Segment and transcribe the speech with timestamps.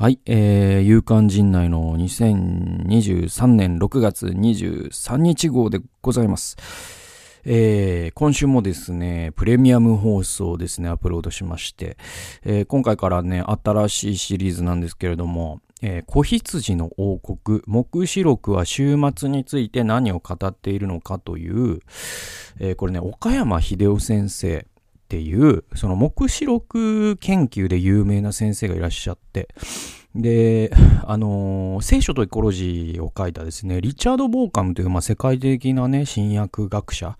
[0.00, 6.56] はい、えー、夕刊陣内の2023年6月23日号でございます。
[7.44, 11.98] えー、今週もですね、プレミアム放送ですね、アップロードしまして、
[12.46, 21.80] えー、今回からね、新しいシリーズなんですけれども、えー、子羊の王国、目視録は週末について何を語っているのかという、
[22.58, 24.66] えー、これね、岡山秀夫先生、
[25.10, 29.48] っていう、その目視録研究で有名な先生がいらっしゃって、
[30.14, 30.70] で、
[31.04, 37.16] あのー、聖書とエコロジーを書いたですね、リチャード・ボーカムという、まあ、世界的なね、新薬学者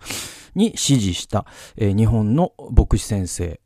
[0.55, 1.45] に支持した、
[1.75, 3.59] えー、日本の牧師先生、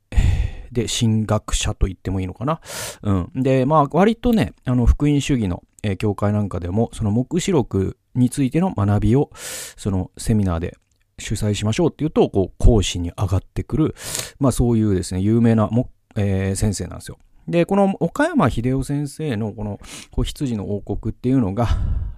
[0.72, 2.62] で、神学者と言ってもいいのかな。
[3.04, 3.32] うん。
[3.36, 9.30] で、まあ、割とね、あの、福音主義の、えー、教会なんかでも、その目視録についての学びを、
[9.78, 10.78] そのセミナーで
[11.18, 13.96] 主催しましょうっていうと、こう、講師に上がってくる、
[14.40, 17.18] まあそういうですね、有名なも、えー、先生なんですよ。
[17.48, 19.80] で、この岡山秀夫先生のこの
[20.12, 21.68] 子羊の王国っていうのが、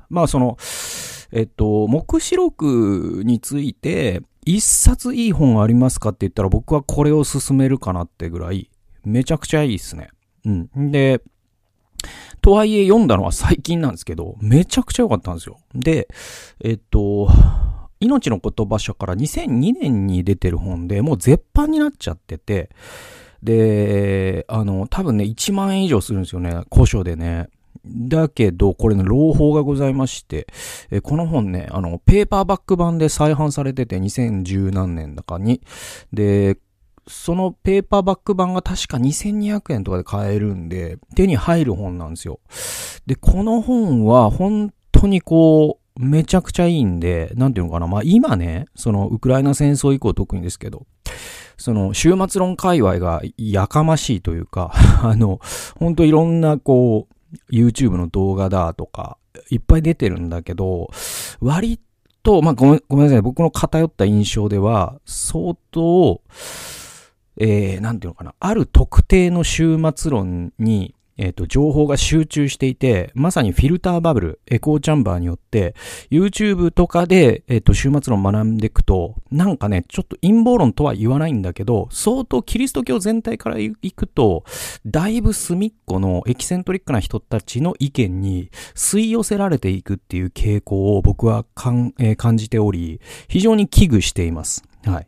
[0.10, 0.58] まあその、
[1.32, 8.72] えっと、目視録について、一冊いい本ありますかって言ったら僕はこれを勧めるかなってぐらい、
[9.04, 10.10] めちゃくちゃいいっすね。
[10.46, 10.92] うん。
[10.92, 11.22] で、
[12.42, 15.60] とはいえ読んだのは最近なんですけど、めちゃくちゃ良かったんですよ。
[15.76, 16.08] で、
[16.64, 17.30] えっと、
[18.00, 22.70] 命の言葉書から2002年に出てる本でもう絶版になっちゃってて、
[23.44, 27.50] で、あの、多分ね、1万円以上するんですよね、古書でね。
[27.86, 30.48] だけど、これの朗報がございまして、
[30.92, 35.62] えこの本ね、あの、ペーパーバック版で再販されてて、2010何年だかに。
[36.12, 36.58] で、
[37.08, 42.40] そのペーパーバック版が確か2200円とかで買えるんで、手に入る本なんですよ。
[43.06, 47.88] で、この本は本当にこう、めちゃくちゃいいんで、なんていうのかな。
[47.88, 50.86] まあ今ね、そのウクライナ戦争以降特にですけど、
[51.58, 54.72] その終末論界隈がやかましいというか、
[55.04, 55.40] あの、
[55.80, 59.18] ほんといろんなこう、YouTube の動画だとか、
[59.50, 60.90] いっぱい出てるんだけど、
[61.40, 61.80] 割
[62.24, 63.22] と、まあごめん、ごめんなさい。
[63.22, 66.22] 僕の偏った印象では、相当、
[67.40, 68.34] えー、なんていうのかな。
[68.40, 75.76] ある特定の終末論にえっ、ー、と、情報が集中していて、まさにフィルターバブル、エコーチャンバーによって、
[76.12, 84.44] YouTube とかで、えっ、ー、と、終末論学んでいくと、なんかね、ちょっと陰謀論とは言わないんだけど、相当キリスト教全体から行くと、
[84.86, 94.64] だいぶ隅っこのエキセントリックな人たちの意見に吸い寄せられていくっていう傾向を僕はかん、えー、感じており、非常に危惧しています。
[94.86, 95.08] はい。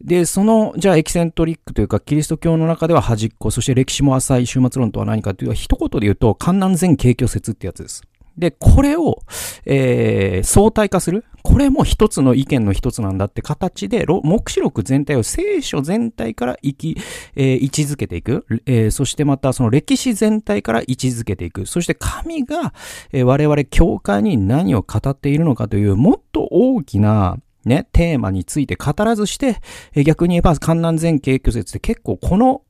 [0.00, 8.02] で、その、じゃあエキセントリックというか、キリスト教の中では端っこ、そして歴史も浅い終末論とは何かというと、一言で言うと、観南全景挙説ってやつです。
[8.36, 9.22] で、これを、
[9.64, 11.24] えー、相対化する。
[11.42, 16.96] これも一つの意見の一つなんだって形で、目視録全体を聖書全体から生き、
[17.36, 18.44] えー、位置づけていく。
[18.66, 21.66] えー、そしてまたその歴史全体から位置づけていく。
[21.66, 22.74] そして神が、
[23.12, 29.56] えー、我々教会に何を語っているのかという、もっと大きな、ね、テーマについて語らずして、
[30.04, 32.62] 逆に言えば、観南前景挙説って結構この、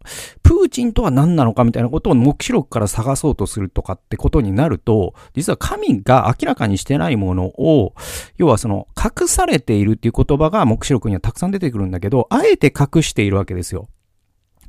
[0.42, 7.94] プーチンとは何なのかみたいなことを目視録から探そうとするとかってことになると、実は神が明らかにしてないものを、
[8.36, 13.88] 要はその、隠されているっていう言葉が目視録にはたくさん出てくるんだけど、あえて隠しているわけですよ。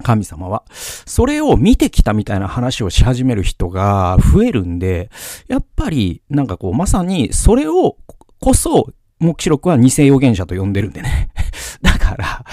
[0.04, 0.64] 神様は。
[0.72, 5.10] それを見てきたみたいな話をし始める人が増えるんで、
[5.48, 7.98] やっぱり、なんかこう、まさにそれを
[8.40, 8.90] こそ
[9.20, 11.30] 目視録は偽預言者と呼んでるんでね。
[11.82, 12.46] だから、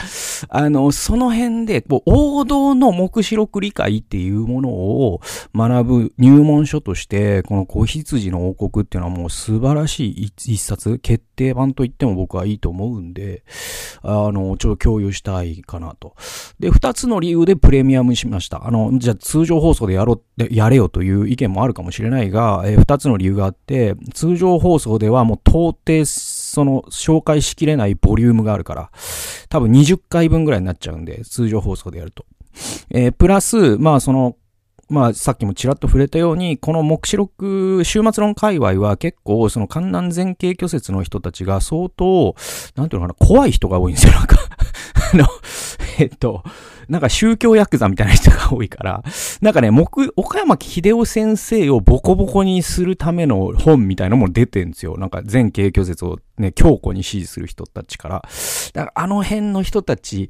[0.48, 5.20] あの、その辺で、こう、王道の目視録理解っていうものを
[5.54, 13.42] 学ぶ入門書として、この子羊の王国っていうのはもう素晴らしい一冊、決定版と言っても僕はいいと思うんで、
[14.02, 16.14] あの、ちょっと共有したいかなと。
[16.60, 18.66] で、二つの理由でプレミアムしました。
[18.66, 26.04] あの、じゃあ通常放送でやろ、やれよという意見もあるかもしれないが、二つの理由があって、通常放送ではもう到底
[26.52, 28.90] その紹介しきれないボリュームがあるから、
[29.48, 32.26] 多分20回分ぐらいになっちゃうんで、通常放送でやると。
[32.90, 34.36] えー、プラス、まあその、
[34.90, 42.34] まあ、さっきもちらっと触れたように、この目視録、終末論界隈は結構、その観南前景虚説の人たちが相当、
[42.76, 44.36] なんていうのかな、怖い人が多いんですよ、なんか
[45.14, 45.26] あの、
[45.98, 46.42] えっと、
[46.88, 49.02] なんか宗教ヤクザみたいな人が多いから、
[49.40, 54.96] なんかね、木、岡山秀夫先生をボコボコにするための本みたいなのも出てんですよ。
[54.98, 58.22] なんか全景拒絶をね、強固に支持する人たちから。
[58.72, 60.28] だからあの辺の人たち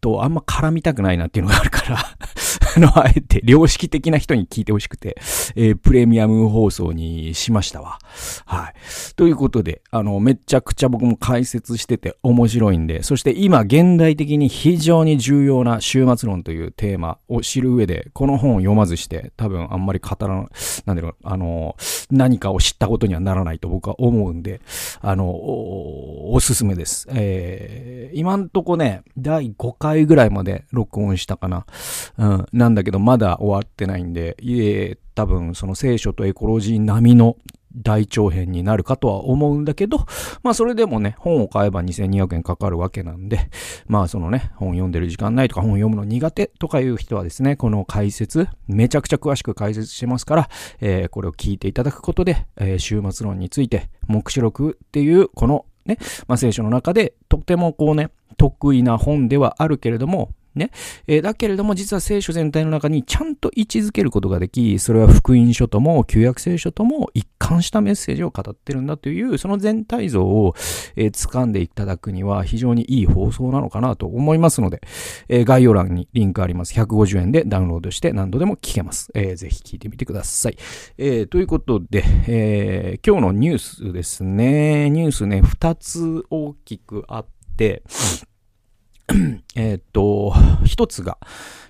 [0.00, 1.98] とあんま絡みたくないなっていうのがあるから
[2.76, 5.16] あの、あえて良識的な人に聞いてほしくて、
[5.56, 7.98] えー、プレミアム放送にしましたわ。
[8.44, 9.14] はい。
[9.16, 20.48] ということで、あの、めちゃくちゃ僕も解説してて面白いんで、そして今現代的に非常に重要な終末論というテーマを知る上で、この本を読まずして多分あんまり語らな、
[20.86, 21.76] なんだろう、あの、
[22.10, 24.60] 何かを知ったことにはならないと僕は思うんで、
[25.00, 27.08] あの、おおすすめです。
[27.10, 31.66] えー、今んとこね、第5回ぐらいまで録音したかな。
[32.18, 37.36] うん、なんだけど、まだ終わってないんで、いえ、多分その聖書とエコロジー並みの
[37.76, 40.06] 大長編になるかとは思うんだけど、
[40.42, 43.50] まあそれでもね、本を買えば2200円かかるわけなんで、
[43.86, 50.48] まあそのね、本読んでる時間ないとか本読むの苦手とかいう人はですね、この解説、めちゃくちゃ詳しく解説してますから、
[50.80, 60.70] えー、これを聞いていただくことで、えー、終末論について、目視録っていうこのね、まあ聖書の中でとてもこうね、得意な本ではあるけれども、ね。
[61.06, 70.54] えー、だけれども実は聖書全体の中にちゃんと位置づけることができ、それは福音書とも旧約聖書とも一貫したメッセージを語ってるんだという、その全体像を、
[70.96, 74.82] えー、掴んでいただくには非常にいい放送なのかなと思いますので、
[75.28, 76.74] えー、概要欄にリンクあります。
[76.74, 79.10] 150円でダウンロードして何度でも聞けます。
[79.14, 80.56] えー、ぜひ聞いてみてください。
[80.98, 84.90] えー、ということで、えー、今日のニュースですね。
[84.90, 87.26] ニュースね、2つ大きくあっ
[87.56, 87.82] て、
[89.56, 90.34] えっと、
[90.64, 91.18] 一つが、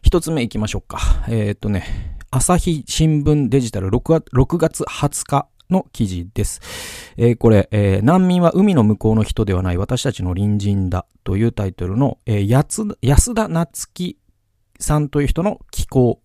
[0.02, 0.99] 一つ目行きましょうか。
[1.29, 6.61] えー、っとね、朝日新聞デジタル 6, 6月20日の記事です。
[7.17, 14.19] えー、これ、えー、難民は海の向こうの人ではない私たちの隣人だというタイトルの、えー、安田夏樹
[14.81, 16.20] さんという人の寄稿、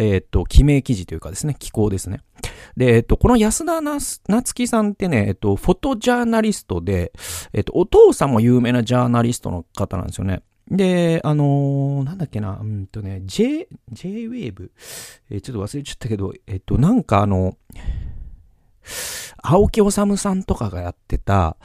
[0.00, 2.20] えっ、と、記名記事というかですね、寄稿ですね。
[2.76, 7.12] で、えっと、この安田なつきさんってね、えっと、フォトジャーナリストで、
[7.52, 10.42] えっと、お父さんも有名なジャーナリストの方なんですよね。
[10.70, 14.70] で、あのー、なんだっけな、うんとね、J、J-Wave、
[15.30, 17.58] えー、ちょっと忘れちゃったけど、えっと、なんかあの、
[19.42, 21.56] 青木治さんとかがやってた、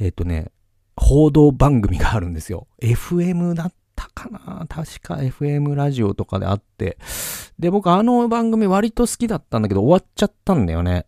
[0.00, 0.50] えっとね、
[0.96, 2.66] 報道番組があるんですよ。
[2.80, 3.72] FM だっ
[4.04, 6.98] たかな確か FM ラジオとかであって。
[7.58, 11.06] で、僕あの番組割と好きだったんだけど終わっちゃったんだよね。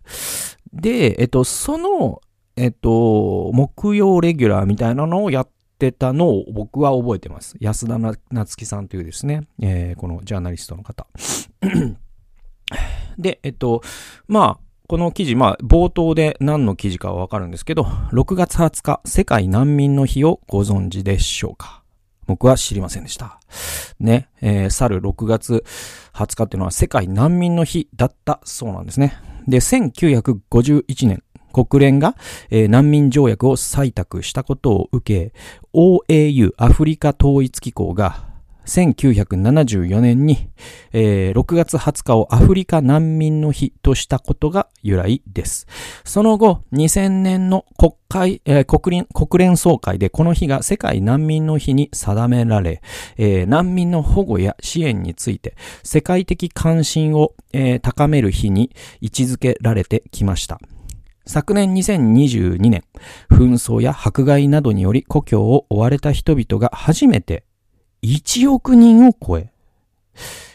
[0.72, 2.20] で、えっと、その、
[2.56, 5.48] えっと、木曜レギュラーみたいなのをやっ
[5.78, 7.56] てたのを僕は覚えてます。
[7.60, 11.06] 安田なつきさんというですね、えー、このジャーナリストの方。
[13.18, 13.82] で、えっと、
[14.28, 17.82] まあ、この記事、まあ、冒頭で何の記事かはわかるんですけど、
[18.12, 21.82] 6月20日、世界難民の日をご存知でしょうか
[22.26, 23.40] 僕は知りませんでした。
[24.00, 25.64] ね、えー、去る6月
[26.12, 29.18] 20日っていうのは世界難民の日だったそうなんですね。
[29.46, 32.16] で、1951年、国連が、
[32.50, 35.34] えー、難民条約を採択したことを受け、
[35.72, 38.35] OAU アフリカ統一機構が
[38.66, 40.50] 1974年に、
[40.92, 45.66] えー、6月20日をアフリカ難民の日としたことが由来です。
[46.04, 52.82] その後、2000年の国会、えー、国連、国連総会でこの日が世界難民の日に定められ、
[53.16, 58.70] えー、難民の保護や支援について世界的関心を、えー、高める日に
[59.00, 60.60] 位置づけられてきました。
[61.28, 62.84] 昨年2022年、
[63.28, 67.42] 紛争や迫害などにより故郷を追われた人々が初めて
[68.02, 69.50] 1億人を超え、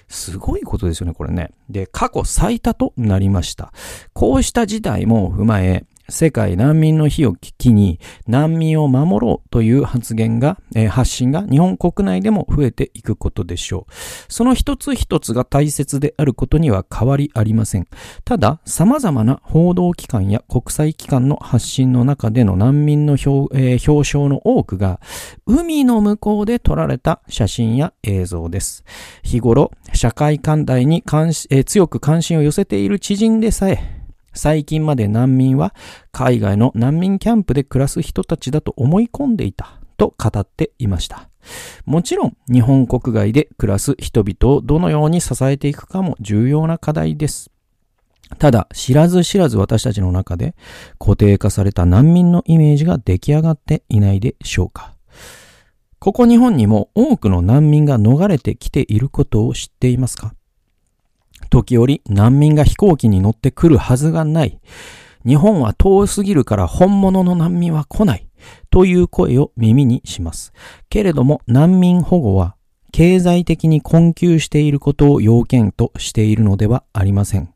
[0.08, 1.52] すごいことですよね、これね。
[1.70, 3.72] で、過去最多となりました。
[4.14, 13.94] こうした事態も踏まえ、世界難民の日を聞きに難民を守ろうという発言が、えー、発信が日本国内でも増えていくことでしょう。
[14.28, 17.88] その一つ一つが大切であることには変わりありません。
[18.26, 25.00] ただ、様々な報道機関や国際機関の発信の中での難民の表,、えー、表彰の多くが、
[25.46, 28.84] 海の向こうで撮られた写真や映像です。
[29.24, 34.01] 日頃、社会寛大に関し、えー、強く関心を寄せている知人でさえ、
[34.34, 35.74] 最近まで難民は
[36.12, 41.30] 海外の難民キャンプで暮らす人たちだと思い込んでいたと語っていました。
[41.86, 47.52] もちろん日本国外で暮らす人々をどのように支えていくかも重要な課題です。
[48.38, 50.56] ただ、知らず知らず私たちの中で
[51.00, 54.94] 固定化された難民のイメージが出来上がっていないでしょうか。
[56.00, 60.34] ここ日本にも多くの難民が逃れてきていることを知っていますか？
[61.52, 64.60] 時折難民が飛行機に乗ってくるはずがない。
[65.24, 68.28] 日本は遠すぎるから本物の難民は来ない。
[68.72, 70.54] という声を耳にします。
[70.90, 72.56] けれども難民保護は
[72.92, 77.54] 経済的に困窮していることを要件としているのではありません。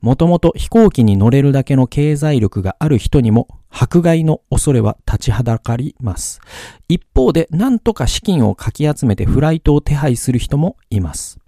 [0.00, 6.40] もともと飛行機に乗れるだけの経済力がある人にも迫害の恐れは立ちはだかります。
[6.88, 11.38] 一方で何とか資金をかき集めてフライトを手配する人もいます。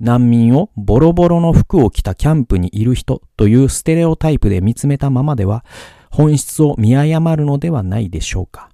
[0.00, 5.64] 難民をボロボロの服を着たキャンプにいる人というステレオタイプで見つめたままでは
[6.10, 8.68] 本質を見誤るのではないでしょうか。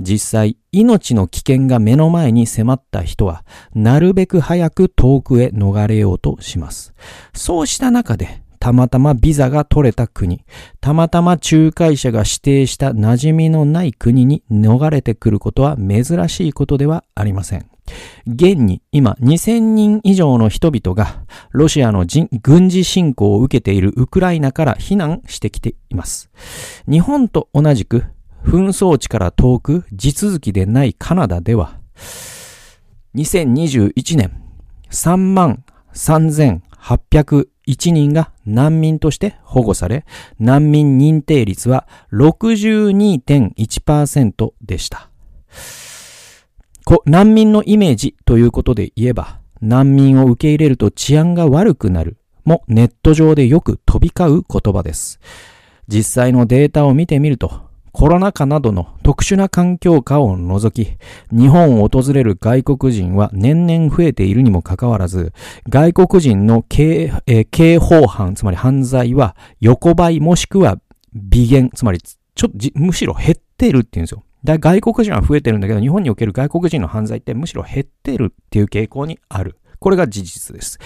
[0.00, 6.94] 実際、命の危険が目の前に迫った人は、なるべく早く遠くへ逃れようとします。
[7.34, 10.44] そうした中で、たまたまビザが取れた国、
[10.80, 17.66] たまたま仲介者が指定した馴染みのない国に逃れてくることは珍しいことではありません。
[18.26, 22.06] 現に今2000人以上の人々がロシアの
[22.42, 26.30] 軍事侵攻を受けているウクライナから避難してきています。
[26.88, 28.04] 日本と同じく
[28.44, 31.78] 紛争地から遠く地続きでないカナダでは
[33.14, 34.42] 2021年
[34.90, 40.06] 3万3801人が難民として保護され、
[40.38, 45.10] 難民認定率は62.1%でした。
[47.04, 55.20] 難民のイメージということで言えば、難民を受け入れると治安が悪くなるもネット上でよく飛び交う言葉です。
[55.86, 60.96] 実際のデータを見てみると、コロナ禍などの特殊な環境下を除き、
[61.30, 65.32] 日本を訪れる外国人は年々増えているにもかかわらず、
[65.68, 70.78] 外国人の刑,、え、刑法犯、つまり犯罪は横ばいもしくは
[71.12, 74.22] 微減、つまりちょっとむしろ減っているっていうんですよ。
[74.44, 79.56] だ外国人は増えてるんだけど、日本における外国人の犯罪ってむしろ減ってるっていう傾向にある。
[79.80, 80.78] これが事実です。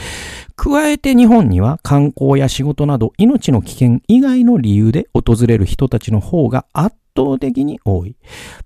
[0.57, 8.17] 加えて日本には観光や仕事など命の危険以外の理由で訪れる人たちの方が圧倒的に多い。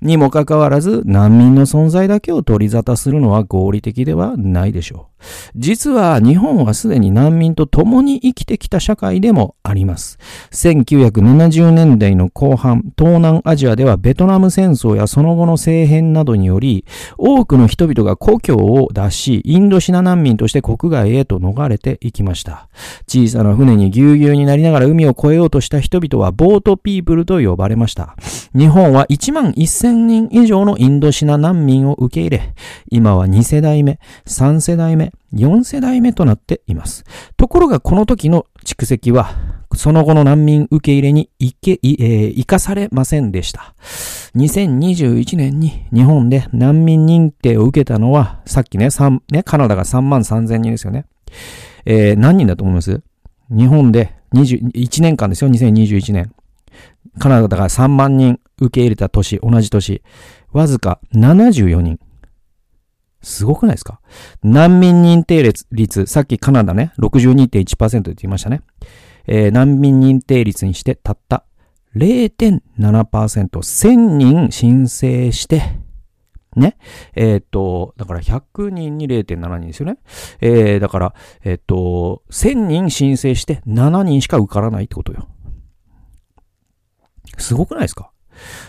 [0.00, 5.17] にもかかわらず、難民の存在だけを取り沙汰するのは合理的ではないでしょう。
[5.57, 10.19] 実は日本はすでに難民と共に生きてきた社会でもあります。
[10.53, 16.85] 1970年代の後半、東南アジアではベトナム戦争やその後の政変などにより、
[17.19, 22.69] 多くの人々が故郷を脱し、インドシナ難民として国外へと逃れていきました。
[23.07, 28.17] 小さな船にぎゅうぎゅうになりながら海を越えようとした人々はボートピープルと呼ばれました。
[28.57, 32.55] 日本は1万1000人以上のインドシナ難民を受け入れ、
[32.90, 37.05] 今は2世代目、3世代目、4世代目となっています。
[37.37, 39.31] ところがこの時の蓄積は、
[39.75, 43.75] その後の難民受け入れに行け、えー、生かされませんでした。
[44.37, 51.07] 2021年に日本で難民認定を受けたのは、さっきね、3、ね、カナダが3万3000人ですよね。
[51.85, 53.02] えー、何人だと思います？
[53.50, 56.33] 日本で21年間ですよ、2021年。
[57.18, 60.02] カナダが3万人受け入れた年、同じ年、
[60.52, 61.99] わずか74人。
[63.23, 64.00] すごくないですか？
[64.42, 65.42] 難民認定
[65.73, 68.62] 率、さっきカナダね、62.1%って言いましたね。
[69.26, 71.45] えー、難民認定率にしてたった
[71.97, 72.61] 0.7%、
[73.49, 75.62] 1000人申請して、
[76.54, 76.76] ね。
[77.14, 79.99] えっ、と、だから100人に0.7人ですよね。
[80.40, 81.14] えー、だから、
[81.45, 85.28] えっ、と、1000人申請して7人しか受からないってことよ。
[87.38, 88.11] すごくないですか？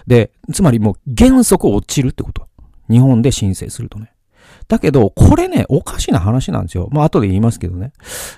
[0.07, 2.47] で、つまりもう原則落ちるってこと。
[2.89, 4.13] 日本で申請するとね。
[4.69, 6.89] だけど、これね、おかしな話なんですよ。
[6.91, 7.93] まあ、後で言いますけどね。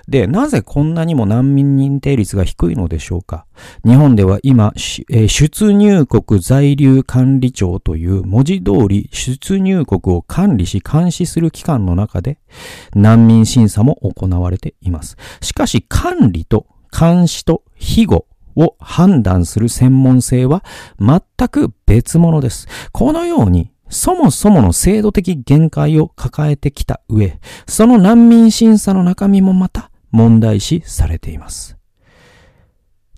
[0.08, 3.46] で、なぜこんなにも難民認定率が低いのでしょうか？
[3.84, 4.72] 日本では今、
[5.10, 12.38] えー、出入国在留管理庁という文字通り出入国を管理し監視する機関の中で
[12.94, 15.16] 難民審査も行われています。
[15.40, 18.26] しかし、管理と監視と庇護
[18.60, 20.64] を判断する専門性は
[20.98, 22.68] 全く別物です。
[22.92, 31.76] このように、そもそもの制度的限界を抱えてきた上、その難民審査の中身もまた問題視されています。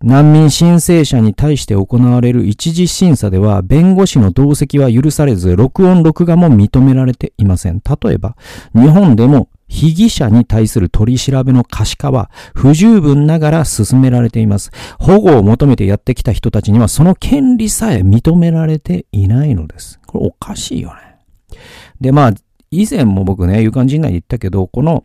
[0.03, 7.81] 難民申請者に対して行われる一次審査では、弁護士の同席は許されず、録音録画も認められていません。
[8.03, 8.37] 例えば、
[8.75, 14.71] 日本でも被疑者に対する取り調べの可視化は不十分ながら進められています。
[14.99, 19.99] 保護を求めてやってきた人たちにはその権利さえ認められていないのです。
[20.07, 21.59] これおかしいよね。
[22.03, 22.33] で、まあ、
[22.71, 25.05] 以前も僕ね、有感人内で言ったけど、この、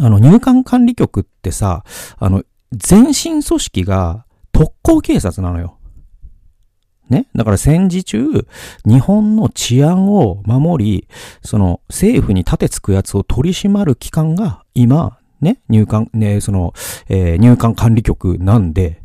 [0.00, 1.82] あの、入管管理局ってさ、
[2.18, 2.44] あの、
[2.88, 5.76] 前身組織が特攻警察なのよ。
[7.08, 7.26] ね。
[7.34, 8.46] だから戦時中、
[8.84, 11.08] 日本の治安を守り、
[11.42, 16.72] その政府に立てつくやつを取り締まる機関が今、ね、入管、ね、その、
[17.08, 19.02] えー、入管管理局なんで、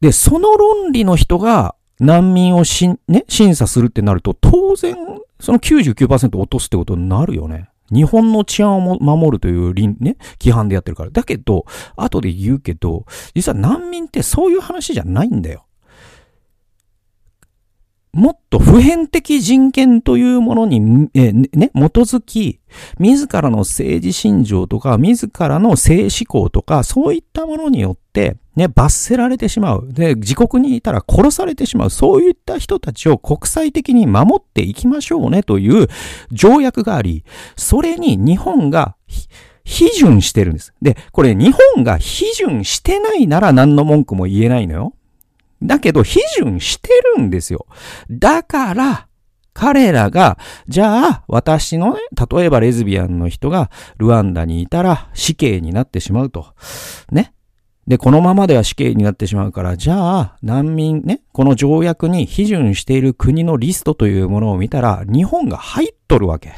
[0.00, 4.96] で、その論理の人が難民をし、ね、審査するってなると、当然、
[5.38, 7.68] その99%落とすってことになるよね。
[7.92, 11.10] 日本の治安を守るというね、規範でやってるから。
[11.10, 15.66] だけど、後で言うけど、実は難民ってそういう話じゃないんだよ。
[18.12, 22.60] もっと普遍的人権というものに、えね、基づき、
[22.98, 29.88] 自らの政治信条とか、自らの性思考とか、そういったものによって、ね、罰せられてしまう。
[29.90, 31.90] で、自国にいたら殺されてしまう。
[31.90, 35.88] そういった人たちを国際的に守っていきましょうねという
[36.30, 37.24] 条約があり、
[37.56, 38.94] それに日本が、
[39.64, 40.74] 批准してるんです。
[40.82, 44.92] で、これ日本が批准してないなら何の文句も言えないのよ。
[45.62, 47.66] だけど、批准してるんですよ。
[48.10, 49.08] だから、
[49.54, 52.00] 彼らが、じゃあ、私のね、
[52.30, 56.54] 例えばレズビアンの人がルワンダにいたら死刑になってしまうと。
[57.10, 57.34] ね。
[57.86, 66.52] で、このままでは死刑になってしまうから、じゃあ、難民ね、この条約に批准している国のリストというものを見たら、日本が入っとるわけ。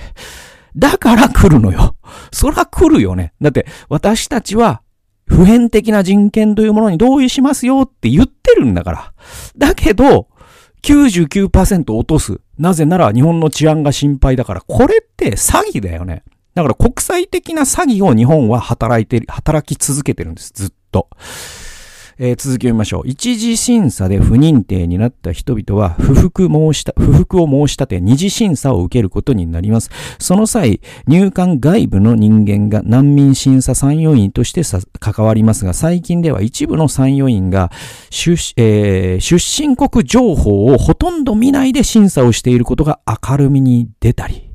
[0.76, 1.96] だから来るのよ。
[2.32, 3.32] そら来るよね。
[3.40, 4.82] だって、私たちは
[5.26, 9.14] 普遍的な人権というものに同意しますよって言ってるんだから。
[9.56, 10.28] だけど、
[10.82, 12.40] 99%落とす。
[12.58, 14.60] なぜなら日本の治安が心配だから。
[14.60, 16.24] これって詐欺だよね。
[16.54, 20.52] だから国際的な詐欺を日本は働いて、働き続けてるんです。
[20.54, 21.08] ずっと。
[22.18, 23.02] えー、続きを見ましょう。
[23.06, 29.90] 一次審査で不認定になった人々は、不服申した、不服を申し立て、二次審査を受けることになります。
[30.18, 34.62] その際、入管外部の人間が難民審査参与員として
[35.00, 37.70] 関わりますが、最近では一部の参与員が
[38.10, 44.53] 出、えー、出身国情報をほとんど見ないで審査をしていることが明るみに出たり、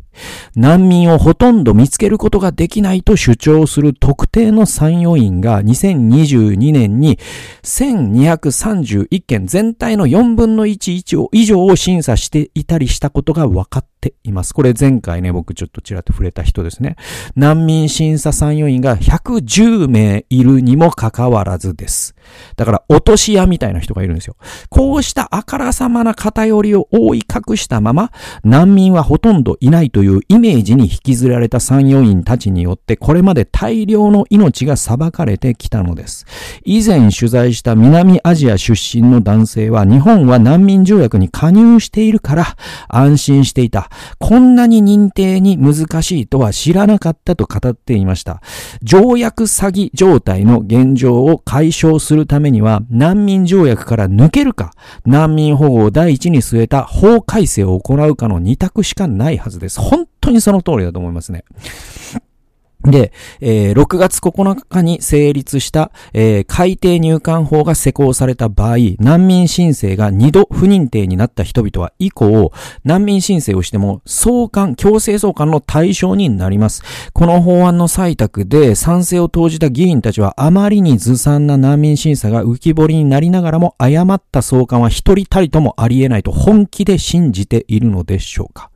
[0.56, 7.20] 難民をほとんど見つけることができないと主張する特定の参与員が2022年に
[7.64, 14.54] 1231件全体の4分の1以上を審査していたりしたことが分かっています。
[14.54, 16.96] これ前回ね、僕ちょっとちらっと触れた人ですね。
[17.36, 22.16] 難民審査参与員が110名いるにもかかわらずです。
[22.56, 24.36] だから、落とし屋みたいな人がいるんですよ。
[24.70, 28.12] こうしたあからさまな偏りを覆い隠したまま、
[28.44, 36.26] 難民はほとんどいないというイメージに引きずられた参与員たちによって、これまで大量の命が裁かれてきたのです。
[36.64, 42.46] 以前取材した南アジア出身の男性は、日本は難民条約に加入しているから、
[42.88, 43.89] 安心していた。
[44.18, 48.42] こんなに認定に難しいとは知らなかったと語っていました。
[48.82, 54.72] 条約詐欺状態の現状を解消するためには、難民条約から抜けるか、
[55.06, 59.80] 難民保護を第一に据えた法改正を行うかの二択しかないはずです。
[59.80, 61.44] 本当にその通りだと思いますね。
[62.86, 63.12] で、
[63.42, 72.54] えー、6月9日に成立した、えー、改定入管法が施行された場合、難民申請が2度不認定になった人々は以降、
[72.86, 76.84] 難民申請をしても送還、強制送還の対象になります。
[77.12, 88.72] この法案の採択で賛成を投じた議員たちはあまりにずさんな難民審査が浮き彫りになりながらも誤った送還は一人たりともあり得ないと本気で信じているのでしょうか。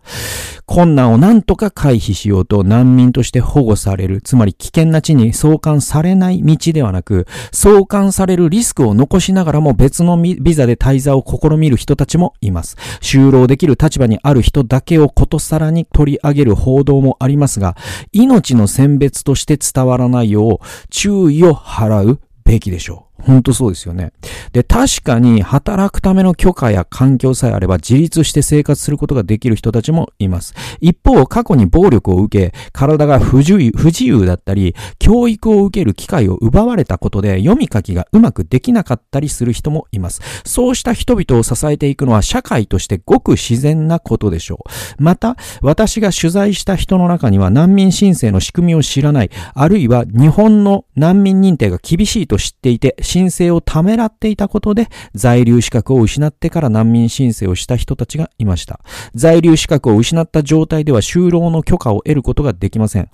[0.66, 12.78] 困難を何とか回避しようと難民として保護される、つまり危険な地に送還されない道ではなく、送還されるリスクを残しながらも別のビザで滞在を試みる人たちもいます。
[13.02, 17.76] 就労できる立場にある人だけをことさらに取り上げる報道もありますが、
[18.12, 23.13] 命の選別として伝わらないよう注意を払うべきでしょう。
[23.26, 24.12] ほんとそうですよね。
[24.52, 30.54] で、確かに働くための許可や環境さえあれば自立して生活することができる人たちもいます。
[30.82, 40.22] 一方、過去に暴力を受け、体が不自由不自由だったり、教育を受ける機会を奪われたことで読み書きがうまくできなかったりする人もいます。
[40.46, 44.60] そうした人々を支えていくのは社会としてごく自然なことでしょ
[45.00, 45.04] う。
[45.04, 58.80] また、私が取材した人の中には難民申請の仕組みを知らない、あるいは日本の難民認定が厳しいと知っていて、申請をためらっていたことで、在留資格を失ってから難民申請をした人たちがいました。
[59.14, 63.10] 在留資格を失った状態では就労の許可を得ることができません。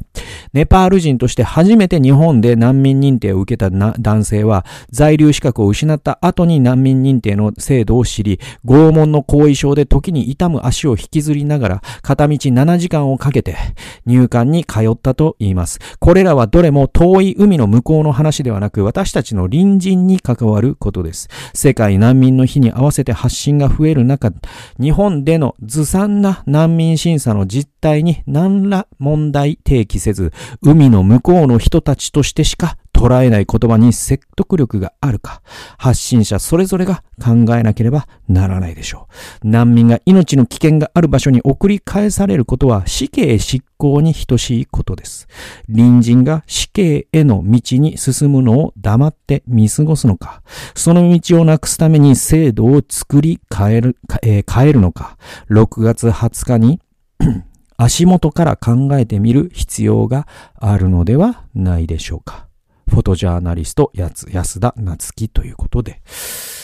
[0.54, 13.58] ネパール人として初めて日本で難民認定を受けた男性は、在留資格を失った後に難民認定の制度を知り、拷問の後遺症で時に痛む足を引きずりながら、片道7時間をかけて
[14.06, 15.80] 入管に通ったと言います。
[16.00, 21.30] これらはどれも遠い海の向こうの話ではなく、私たちの隣人人に関わることです。
[21.54, 24.32] 世界難民の日に合わせて発信が増える中、
[24.80, 35.42] 日本でのずさんな難民審査の実態に何ら問題提起せず、海の向こうの人たちとしてしか捉えない言葉に説得力があるか、
[35.78, 39.08] 発信者それぞれが考えなければならないでしょ
[39.42, 39.48] う。
[39.48, 45.30] 難民が命の危険がある場所に送り返されることは死刑執行に等しいことです。
[45.74, 50.44] 隣人が死刑への道に進むのを黙って見過ごすのか、
[50.76, 55.18] その道をなくすために制度を作り変える、えー、変えるのか、
[55.50, 56.82] 6月20日に
[57.78, 62.49] 足元から考えてみる必要があるのではないでしょうか。
[62.90, 66.02] フォトジャーナリスト、やつ、安田夏樹ということで。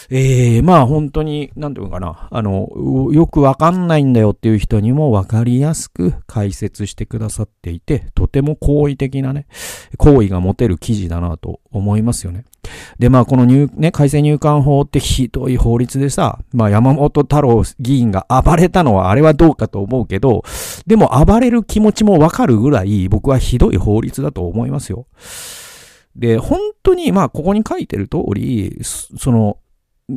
[0.10, 2.70] ええー、まあ本当に、なんていうのかな、あの、
[3.12, 9.48] よくわかんないんだよっていう人にもわかりやすく解説してくださっていて、とても好意的なね、
[9.98, 12.46] 好意が持てる記事だなと思いますよね。
[13.00, 20.44] で、まあこの入、ね、改正入管法ってひどい法律でさ、まあ山本太郎議員が暴れたのはあれはどうかと思うけど、
[20.86, 25.08] でも暴れる気持ちもわかるぐらい僕はひどい法律だと思いますよ。
[26.16, 29.58] で、本当に、まあ、ここに書いてる通り、その、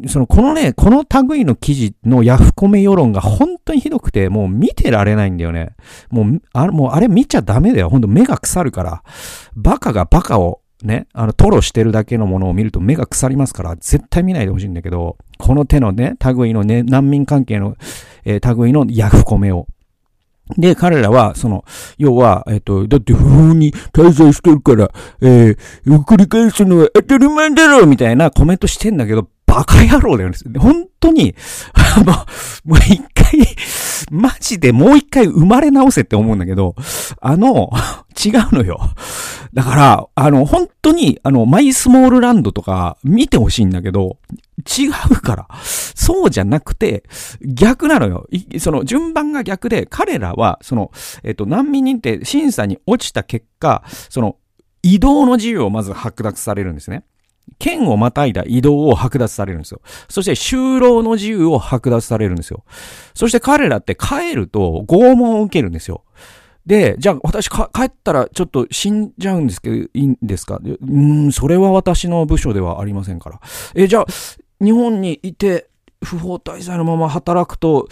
[0.07, 5.77] その、このね、この類の記事のヤフコメ世論が本当にひどくて、もう見てられないんだよね。
[6.11, 7.89] もう、あれ、もうあれ見ちゃダメだよ。
[7.89, 9.03] 本当目が腐るから。
[9.57, 17.77] バカがバカをね、あの、トロしてるだけのものを見ると目が腐りますから、絶対見ないでほしいんだけど、この手のね、類のね、難民関係の、
[18.25, 19.67] えー、類のヤフコメを
[20.57, 21.65] で、彼らは、その、
[21.99, 30.37] 要は、えっ、と、だって不法に滞在してるから、えー、繰り返すのは当たり前だろみたいなコメントしてんだけど、バカ野郎だよね。
[30.59, 31.35] 本当に、
[31.73, 32.13] あの、
[32.65, 33.47] もう一回、
[34.11, 36.75] マジでもう一回生まれ直せって思うんだけど、
[37.21, 37.71] あの、
[38.25, 38.79] 違うのよ。
[39.55, 44.19] だから、あの、本当に、あの、マイスモールランドとか見てほしいんだけど、
[44.59, 45.49] 違うから。
[45.63, 47.05] そうじゃなくて、
[47.41, 48.27] 逆なのよ。
[48.59, 50.91] その、順番が逆で、彼らは、その、
[51.23, 54.37] えっと、難民認定審査に落ちた結果、その、
[54.83, 57.05] 移動の自由をまず剥奪されるんですね。
[57.59, 59.81] 県をまたいだ移動を剥奪されるんですよ。
[60.09, 62.63] そして就労の自由を剥奪されるんですよ。
[63.15, 66.05] そして彼らって帰ると拷問を受けるんですよ。
[66.67, 70.61] で、じゃあ私帰ったらちょっと死んじゃうんですけど、いいんですか？
[70.63, 73.41] うん、それは私の部署ではありませんから。
[73.75, 74.07] え、じゃあ、
[74.61, 75.69] 日本にいて、
[76.03, 77.89] 不法滞在のまま働くと、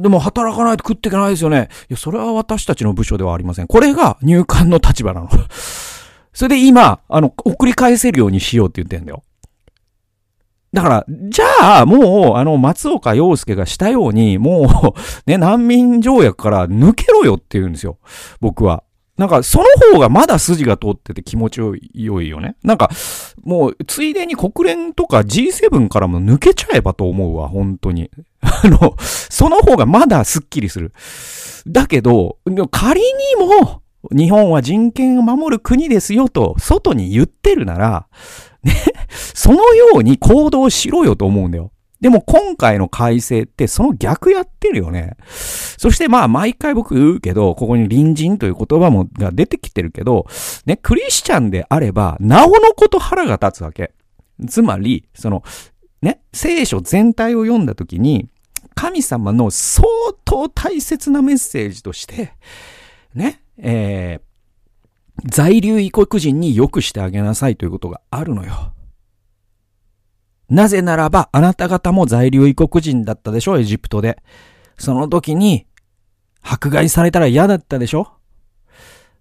[0.00, 1.68] でも働かないと食っていけないですよね。
[1.88, 3.68] いや、それは私たちの部署ではありません。
[3.68, 5.28] これが入管の立場なの。
[6.32, 9.22] それで今、あの、送り返せるようにしようって言ってんだよ。
[10.72, 17.98] だから、じゃあ、もう、あの、松岡洋介がしたように、もう、ね、難民条約から抜けろよって言うんですよ。
[18.40, 18.82] 僕は。
[19.18, 22.56] なんか、その方がまだ筋が通ってて気持ちよいよね。
[22.62, 22.90] なんか、
[23.44, 28.10] もう、ついでに国連とか G7 からも抜けちゃえばと思うわ、本当に。
[28.40, 30.92] あの、その方がまだスッキリする。
[31.66, 32.38] だけど、
[32.70, 33.06] 仮に
[33.38, 38.06] も、日本は人権を守る国ですよと、外に言ってるなら、
[38.64, 38.74] ね、
[39.34, 41.70] そのように行動しろよと思うんだよ。
[42.02, 45.16] でも今回の改正ってその逆やってるよね。
[45.24, 50.26] そしてまあ毎回僕言うけど、ここに隣人という言葉もが出てきてるけど、
[50.66, 53.92] ね、クリスチャンであれば、なおのこと腹が立つわけ。
[54.48, 55.44] つまり、その、
[56.02, 58.28] ね、聖書全体を読んだときに、
[58.74, 59.86] 神様の相
[60.24, 62.32] 当大切なメッセージとして、
[63.14, 68.72] ね、えー、在留異国人に良くしてあげなさいということがあるのよ。
[70.52, 74.22] なぜならば、あなた方も在留異国人だったでしょ、エジプトで。
[74.76, 75.66] その時に、
[76.42, 78.12] 迫害されたら嫌だったでしょ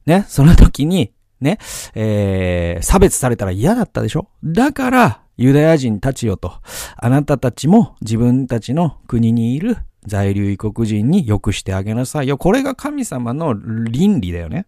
[0.05, 1.57] ね、その時に、ね、
[1.95, 6.51] えー、差別されたら嫌だったでしょだから、ユダヤ人たちよと、
[6.97, 12.37] あなたたちも自分たちの国にいる在留異国人に良くしてあげなさいよ。
[12.37, 14.65] これが神様の倫理だよね。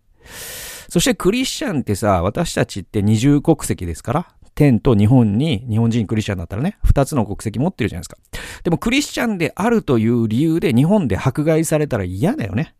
[0.87, 8.17] そしてクリスチャンってさ、私たちって二重国籍ですから、天と日本に、日本人クリスチャンだったらね、二つの国籍持ってるじゃないですか。
[8.63, 12.75] でもクリスチャンであるという理由で日本で迫害されたら嫌だよね。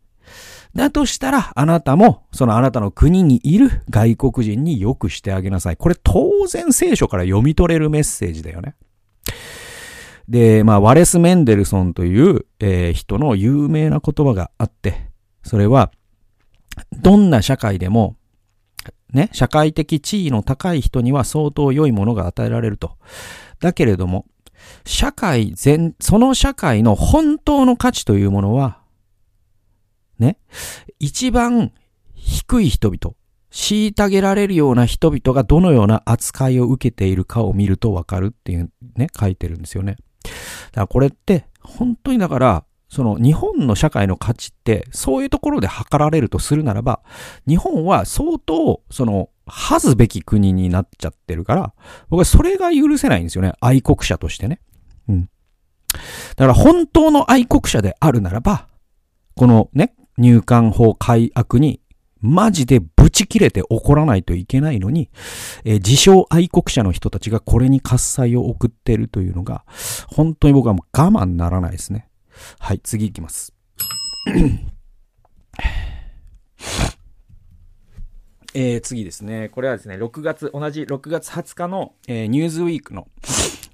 [0.74, 5.76] だとしたら、あなたも、そのあなたの国にいる外国人に良くしてあげなさい。
[5.76, 8.74] これ当然聖書から読み取れるメッセージだよね。
[10.28, 15.10] で、まあ、ワレス・メンデルソンという、えー、人の有名な言葉があって、
[15.42, 15.92] それは、
[16.92, 18.16] どんな社会でも、
[19.14, 22.98] ね、社会的地位の高い人には相当良いものが与えられると。
[23.60, 24.26] だけれども、
[24.84, 28.80] 社会全、その社会の本当の価値というものは、
[30.18, 30.38] ね、
[30.98, 31.72] 一番
[32.14, 33.14] 低い人々、
[33.52, 39.96] 虐げられるような人々がどのような扱いを受けているかを見るとわかるっていうね、書いてるんですよね。
[40.24, 47.02] だからこれって、本当にだから、その日本の社会の価値ってそういうところで測られるとするならば、
[47.46, 51.74] 日本は相当、その、恥ずべき国になっちゃってるから、
[52.08, 53.52] 僕はそれが許せないんですよね。
[53.60, 54.60] 愛国者としてね。
[55.08, 55.28] うん。
[56.36, 58.68] だから本当の愛国者であるならば、
[59.36, 61.80] このね、入管法改悪に
[62.20, 65.10] マジでブチ切れて怒らないといけないのに、
[65.64, 69.64] えー、自称愛国者の人たちがこれに喝采を送ってるというのが、
[70.08, 72.08] 本当に僕はもう我慢ならないですね。
[72.58, 73.54] はい、次行きます。
[78.56, 79.48] えー、次ですね。
[79.48, 83.08] これはですね、6月、同じ6月20日の、えー、ニューズウィークの、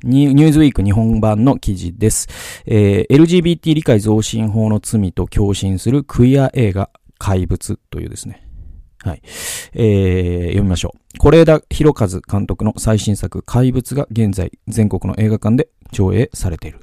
[0.02, 2.28] ニューズウィーク日本版の記事です。
[2.64, 8.46] えー、LGBT 理解増進法の罪と共振するクイア映画怪物というですね。
[9.02, 9.22] はい。
[9.74, 11.18] えー、読みましょう。
[11.18, 16.80] 是枝裕和監督の最新作怪物が現在全国の映画館で上映されている。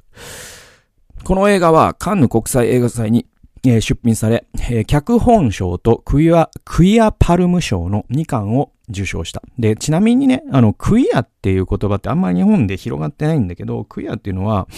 [1.24, 3.26] この映画はカンヌ国際映画祭に
[3.64, 9.42] え出品され、え脚本賞とクイア、クイアパルム賞の2冠を受賞した。
[9.58, 14.68] で、ちなみにね、あの、クイアっていう言葉ってあんまり日本で広がってないんだけど、クイアっていうのは、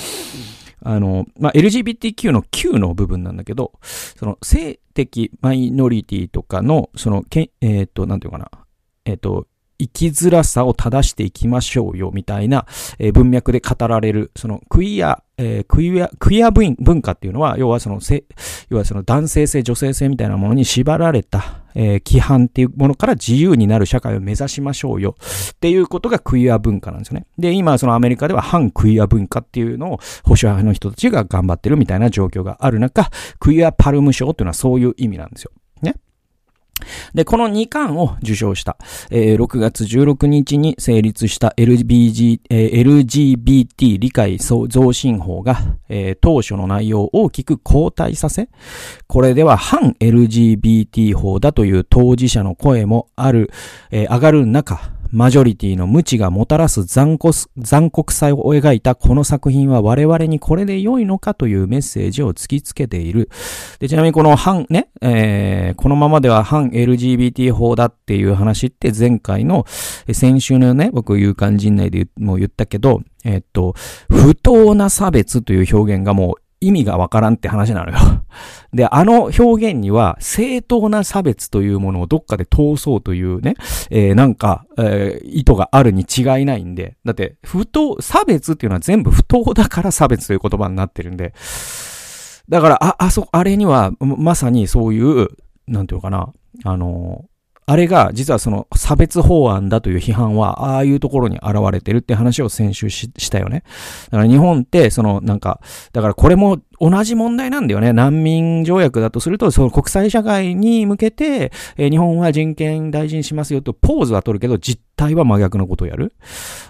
[0.83, 8.51] あの、まあ、LGBTQ の Q の部分なんだけど、その性的マイノリティとかの、その、けえっ、ー、と、なんていうかな、
[9.05, 9.47] えっ、ー、と、
[9.81, 12.67] 生きづらさを正していきましょうよ、みたいな、
[12.99, 18.25] え、文脈で語られる、そのクイア、えー、クイア、クイア文化っていうのは、要はそのせ、
[18.69, 25.17] 要はその男性性、女性性みたいなものに縛られた、えー、規範っていうものから自由になる社会を目指しましょうよ。
[25.53, 27.27] っていうことがクイア文化なんですよね。
[27.39, 35.53] で、今そのアメリカでは反クイア文化っていうのを保守派の人たちが頑張ってるみたいな状況がある中、クイアパルム賞っていうのはそういう意味なんですよ。
[37.15, 38.77] で、この2巻を受賞した、
[39.11, 48.49] えー、6月16日に成立した LBG、えー、LGBT 理解増進法が、えー、当初の内容を大きく後退させ、
[49.07, 53.51] これでは反 LGBT 法だという当事者の声もある、
[53.91, 54.81] えー、上がる中、
[55.13, 63.29] マジョリティの無知がもたらす残酷残酷さを描いたこの作品は我々にこれで良いのかというメッセージを突きつけている。
[63.81, 69.67] で、ちなみにこの反、ね、えー、このままでは反 LGBT 法だっていう話って前回の、
[70.13, 73.75] 先週のね、僕勇敢陣内でも言ったけど、えっと、
[74.09, 77.99] 不当な差別という表現がもう意味がわからんって話なのよ。
[78.73, 83.55] で、あの表現には正当な差別というものをどっかで通そうというね、
[83.91, 91.33] えー、なんか、えー、意図があるに違いないんで、だって、不当、差別っていうのは全部不当だから差別という言葉になってるんで、
[92.49, 95.29] だから、あ、あそ、あれには、まさにそういう、
[95.67, 96.33] なんていうかな、
[96.65, 97.25] あの、
[97.71, 103.63] あれが実はその差別法案だという批判は、ああいうところに現れてるって話を先週したよね。
[104.11, 105.61] だから日本って、そのなんか、
[105.93, 107.93] だからこれも同じ問題なんだよね。
[107.93, 116.15] 難民条約だとすると、その国際社会に向けて、えー、日本は人権大事にしますよとポーズは取るけど、実態は真逆のことをやる。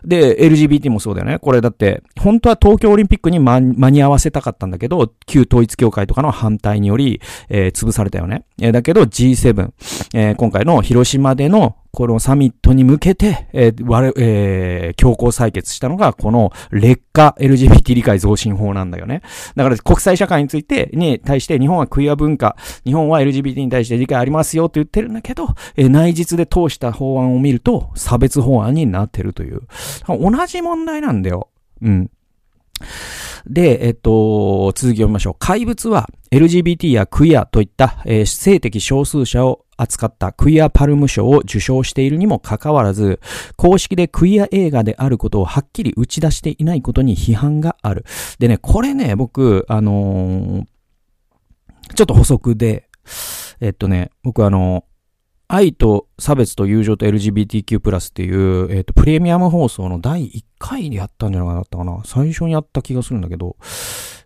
[0.04, 1.38] で、LGBT もそうだよね。
[1.38, 8.44] これだって、本当は東京オリンピックに間に合わせたかったんだけど、旧統一協会とかの反対により、えー、潰されたよね。
[8.60, 9.70] えー、だけど G7、
[10.14, 19.22] えー、今回の広島でのこのサミットに向けて、えー、我、えー、強行採決したのが、この劣化 LGBT 理解増進法なんだよね。
[19.56, 29.62] だから国際社会について、に対して日本はクイア文化、日本は LGBT に対して理解ありますよって言ってるんだけど、えー、内実で通した法案を見ると、差別法案になってるという。
[30.06, 31.48] 同じ問題なんだよ。
[31.82, 32.10] うん。
[33.46, 35.36] で、えっと、続き読みましょう。
[35.38, 43.20] 怪物は LGBT やクイアといった、えー、性的少数者を扱ったクイアパルム賞を受賞しているにもかかわらず、
[43.56, 48.04] 公式でクイア映画であることをはっきり打ち出していないことに批判がある。
[48.38, 52.88] でね、これね、僕、あのー、ちょっと補足で、
[53.60, 54.84] えっとね、僕あの
[55.52, 62.02] 愛と差別と友情と LGBTQ+, っていう、えっ、と、プレミアム放送の第1回でやったんじゃないかったかな。
[62.04, 63.56] 最初にやった気がするんだけど。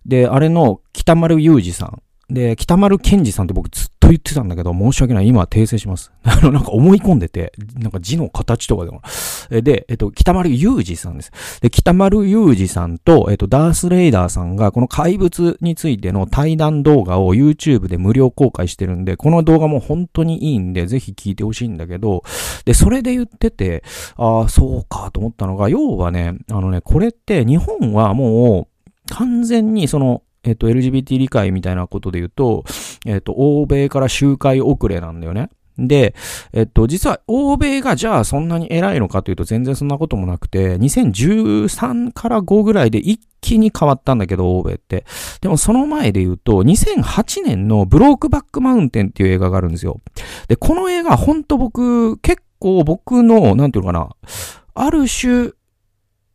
[0.05, 2.03] で、あれの北丸裕二さん。
[2.31, 5.29] で、北丸健二さんって僕ずっと言ってたんだけど、申し訳ない。
[5.29, 6.11] 今は訂正します。
[6.25, 9.03] あの、なんか思い込んでて、なんか字の形とかでも。
[9.51, 11.61] で、えっと、北丸裕二さんです。
[11.61, 22.23] で、北丸裕二さんと、えっと、ダースレイダーさんが、この怪物についての対談動画を YouTube で無料公開してるんで、この動画も本当にいいんで、ぜひ聞いてほしいんだけど、
[22.65, 23.83] で、それで言ってて、
[24.17, 32.65] ああ、そうかと思ったのが、要はね、あのね、これって日本はもう、完全にその、えっと、LGBT 理解みたいなことで言うと、
[33.07, 35.51] えっと、欧米から周回遅れなんだよね。
[35.77, 36.15] で、
[36.53, 45.05] えっと、実は欧米がじゃあそんなに偉いのかというと全然そんなこともなくて、2013から5ぐらいで一気に変わったんだけど、欧米って。
[45.41, 50.01] でもその前で言うと、2008年のブロークバックマウンテンっていう映画があるんですよ。
[50.49, 54.11] で、この映画、ほんと僕、結構僕の、なんていうのかな、
[54.75, 55.51] ある種、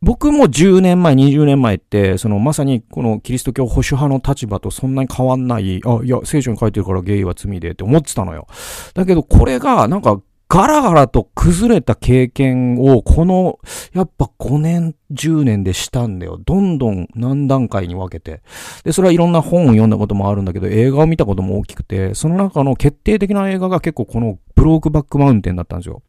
[0.02, 8.46] 僕も10年前、20年前って、そのまさにこのキリスト教保守派の立場とそんなに変わんない、あ、いや、聖書に書いてるからゲイは罪でって思ってたのよ。
[8.94, 13.60] だけどこれがなんかガラガラと崩れた経験をこの、
[13.92, 16.40] やっぱ5年、10年でしたんだよ。
[16.44, 18.42] どんどん何段階に分けて。
[18.82, 26.02] で、それはいろんな本を読んだこともあるんだけど、映画を見たことも大きくて、その中の決定的な映画が結構このブロークバックマウンテンだったんですよ。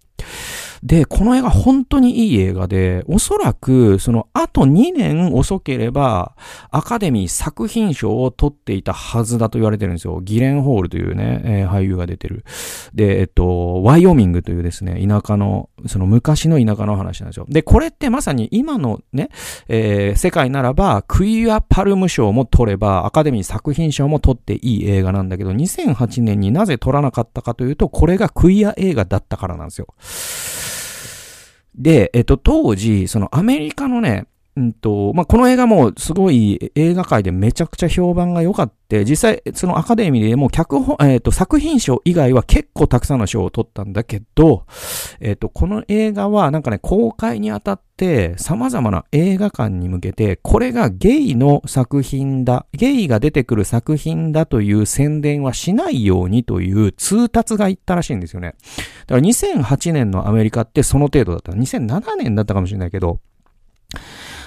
[0.83, 6.35] で、この映画本当にいい映画で、おそらく、その、あと2年遅ければ、
[6.71, 10.21] アカデミー作品賞を取っていたはずだと言われてるんですよ。
[10.21, 12.43] ギレンホールというね、えー、俳優が出てる。
[12.95, 17.45] で、えっと、ワイオミングというですね、田舎の、その昔の田舎の話なんですよ。
[17.47, 19.29] で、これってまさに今のね、
[19.67, 29.87] えー、世界ならば、クイアパルム賞も取れば、アカデミー作品賞も取っていい映画なんだけど、2008年になぜ取らなかったかというと、これがクイア映画だったからなんですよ。
[31.75, 34.27] で、えっと、当時、そのアメリカのね、
[34.59, 38.71] んと、まあ、この映画もすごい映画界でめちゃくちゃ評判が良かった。
[39.05, 44.65] 実際、そのアカデミーでも脚本、えっ、と、作品賞以外は結構たくさんの賞を取ったんだけど、
[45.21, 58.55] えっ、と、この映画はなんかね、公開にあたって様々な映画館に向けて、これがゲイの作品だ、ゲイが出てくる作品だという宣伝はしないようにという通達が言ったらしいんですよね。
[59.07, 61.53] だから2008年のアメリカってその程度だった。
[61.53, 63.21] 2007年だったかもしれないけど、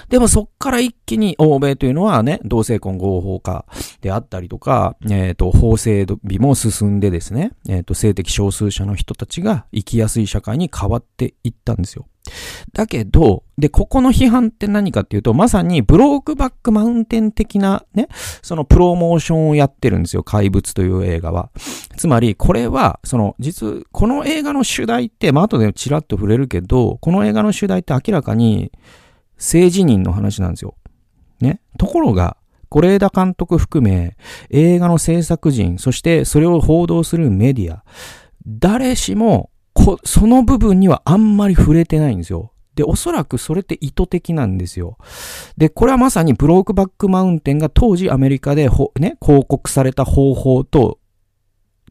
[0.09, 3.65] でもそっから一気に欧米というのはね、同性婚合法化
[4.01, 12.07] であったりとか、えっ、ー、と、法制美も進んでですね、えっ、ー、と、性的少数者の人たちが生きやすい社会に変わっていったんですよ。
[12.73, 18.07] だけど、で、ここの批判って何かっていうと、まさにブロークバックマウンテン的なね、
[18.41, 20.23] そのプロモーションをやってるんですよ。
[20.23, 21.49] 怪物という映画は。
[21.97, 28.71] つまり、これは、その、実、この映画の主題って、まあ、後でチラッと触れるけど、この映画の主題って明らかに、
[29.37, 30.75] 政治人の話なんですよ。
[31.41, 31.61] ね。
[31.77, 32.37] ところが、
[32.69, 34.17] 是枝監督含め、
[34.49, 37.83] 映画の制作人、そしてそれを報道するメディア、
[38.45, 39.49] 誰しも、
[40.03, 42.51] その部分にはあんまり触れてないんですよ。
[42.75, 44.97] で、おそらくそれって意図的なんですよ。
[45.57, 48.69] で、これはまさにブロークバックマウンテンが当時アメリカで
[48.99, 50.99] ね、広告された方法と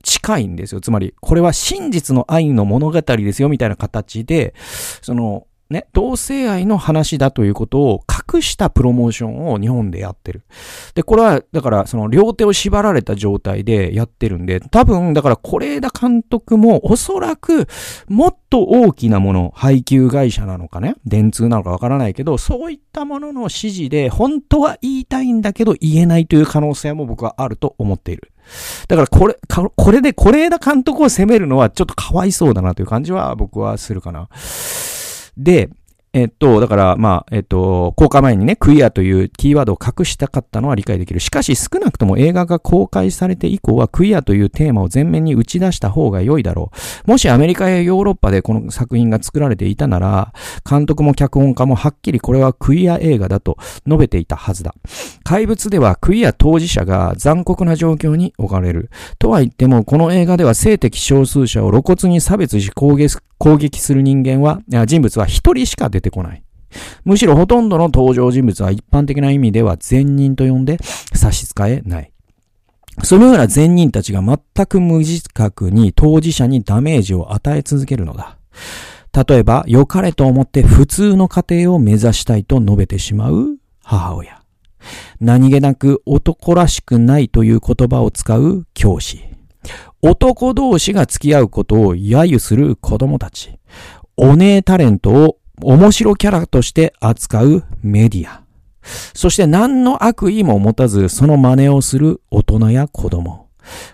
[0.02, 0.80] 近いんですよ。
[0.80, 4.54] つまり、これは真実の愛の物語ですよ、みたいな形で、
[5.00, 10.42] その、ね、同性愛の話だということを隠したプロモーションを日本でやってる。
[10.94, 17.66] で、これは、だから、その両手を縛られた状態でやってるんで、多分、だから、是枝監督もおそらく、
[18.09, 28.31] もっと大きなもの、配給会社なのかね、電通なのかわからないけど、そういったものの指示で、本当は言いたいんだけど言えないという可能性も僕はあると思っている。
[28.88, 34.29] だからこれ、これで是枝監督を責めるのはちょっとかわいそうだなという感じは僕はするかな。
[35.37, 35.70] で、
[36.14, 41.18] えっと、だから、まあ、えっと、公開前にね、クイアというキーワードを隠したかったのは理解できる。
[41.18, 46.70] しかし、少なくとも映画が公開されて以降は、クイアというテーマを前面に打ち出した方が良いだろ
[47.05, 47.11] う。
[47.11, 50.33] もしアメリカやヨーロッパでこの作品が作られていたなら、
[50.64, 54.73] 監督も脚本家もはっきりこれはクイア映画だと述べていたはずだ。
[55.25, 58.88] 怪物ではクイア当事者が残酷な状況に置かれる。
[59.18, 66.42] とは言っても、この映画では性的少数者を露骨に差別し攻撃攻撃する人間は、人物は一人しか出てこない。
[67.04, 70.78] むしろほとんどの登場人物は一般的な意味では善人と呼んで
[71.14, 72.11] 差し支えない。
[73.02, 78.38] そのような善人たちが全く無自覚に当事者にダメージを与え続けるのだ。
[79.12, 84.40] 例えば、良かれと思って普通の家庭を目指したいと述べてしまう母親。
[85.20, 89.34] 何気なく男らしくないという言葉を使う教師。
[90.03, 93.59] 男同士が付き合うことを揶揄する子供たち。
[94.16, 98.42] お姉タレントを面白キャラとして扱うメディア。
[99.14, 103.43] そして何の悪意も持たずその真似をする大人や子供。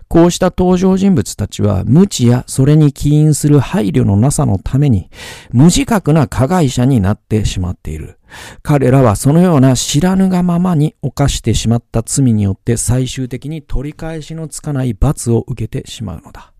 [0.08, 5.10] こうした登場人物たちは無知やそれに起因する配慮のなさのために
[5.52, 8.18] 無自覚な加害者になってしまっている。
[8.62, 16.52] 彼らはそのような知らぬがままに犯してしまった罪によって最終的に取り返しのつかない罰を受けてしまうのだ。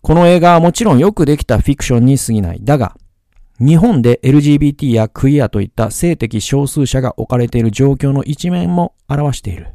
[0.00, 2.60] この映画はもちろんよくできたフィクションに過ぎない。
[2.62, 2.96] だが、
[3.58, 9.68] 日本で LGBT やクイアといった性的少数者が置かれている状況の一面も表している。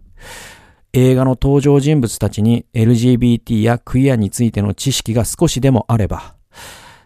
[0.93, 6.35] 映画の登場人物たちに LGBT やクイアについての知識が少しでもあれば、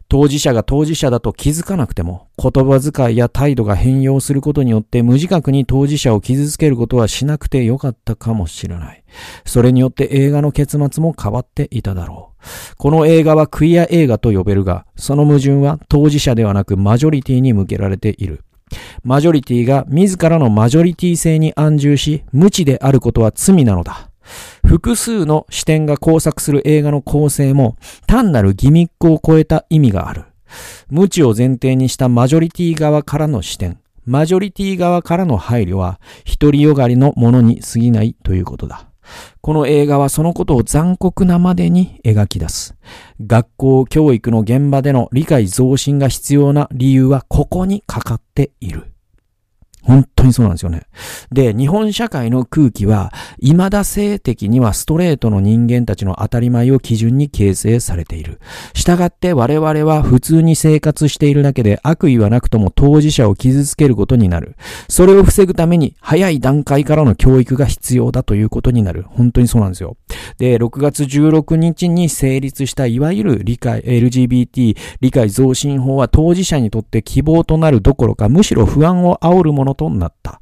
[0.08, 9.04] 当事者が当事者だと気づかなくても、言葉遣いや態度が変容することによって無自覚に当事者を傷つけることはしなくてよかったかもしれない。
[9.44, 12.76] それによって映画の結末も変わっていただろう。
[12.78, 18.44] この映画はクイア映画と呼べるが、その矛盾は当事者ではなくマジョリティに向けられている。
[19.04, 24.10] マジョリティが自らのマジョリティ性に安住し、無知であることは罪なのだ。
[24.66, 30.24] 複数の視点が交錯する映画の構成も単なるギミックを超えた意味がある。
[30.90, 36.00] 無知を前提にしたマジョリティ側からの視点、マジョリティ側からの配慮は
[36.40, 38.88] 独りよがりのものに過ぎないということだ。
[39.42, 42.76] この映画はそのことを残酷なまでに描き出す。
[43.26, 48.93] 学校教育の現場での理解増進が必要な理由はここにかかっている。
[49.84, 50.84] 本当にそうなんですよね。
[51.32, 53.12] で、日本社会の空気は、
[53.42, 58.40] 未だ性的にはストレートの人間たちの当たり前を基準に形成されている。
[58.74, 64.56] したがって我々は普通に生活しているだけで悪意はなくとも当事者を傷つけることになる。
[64.88, 69.06] それを防ぐために早い段階からの教育が必要だということになる。
[69.08, 69.98] 本当にそうなんですよ。
[70.38, 80.42] で、6月16日に成立したいわゆる理解、LGBT 理解増進法は当事者にとって希望となるどころかむしろ不安を煽るものとなった。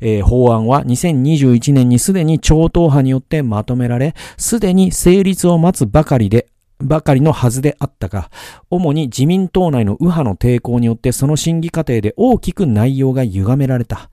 [0.00, 6.48] えー、法案は2021年にすでに超党派によってまとめられ、すでに成立を待つばかりで
[6.80, 8.30] ばかりのはずであったが、
[8.70, 14.10] 主に自民党内の右派の抵抗によってその審議過程で大きく内容が歪められた。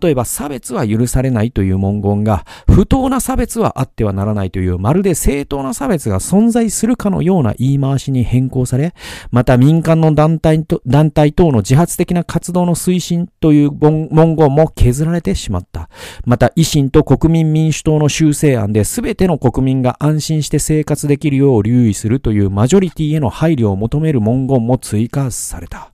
[0.00, 8.94] 例えば差別は許されないという文言が、不当な差別はあってはならないというまるで正当な差別が存在するかのような言い回しに変更され、
[9.30, 15.88] また民間の団体と団体等の自発的な活動の推進という文言も削られてしまった。
[16.24, 25.92] また維新と国民民主党の修正案で全ての国民が安心して生活できるよう留意するするというマジョリティへの配慮を求める文言も追加された。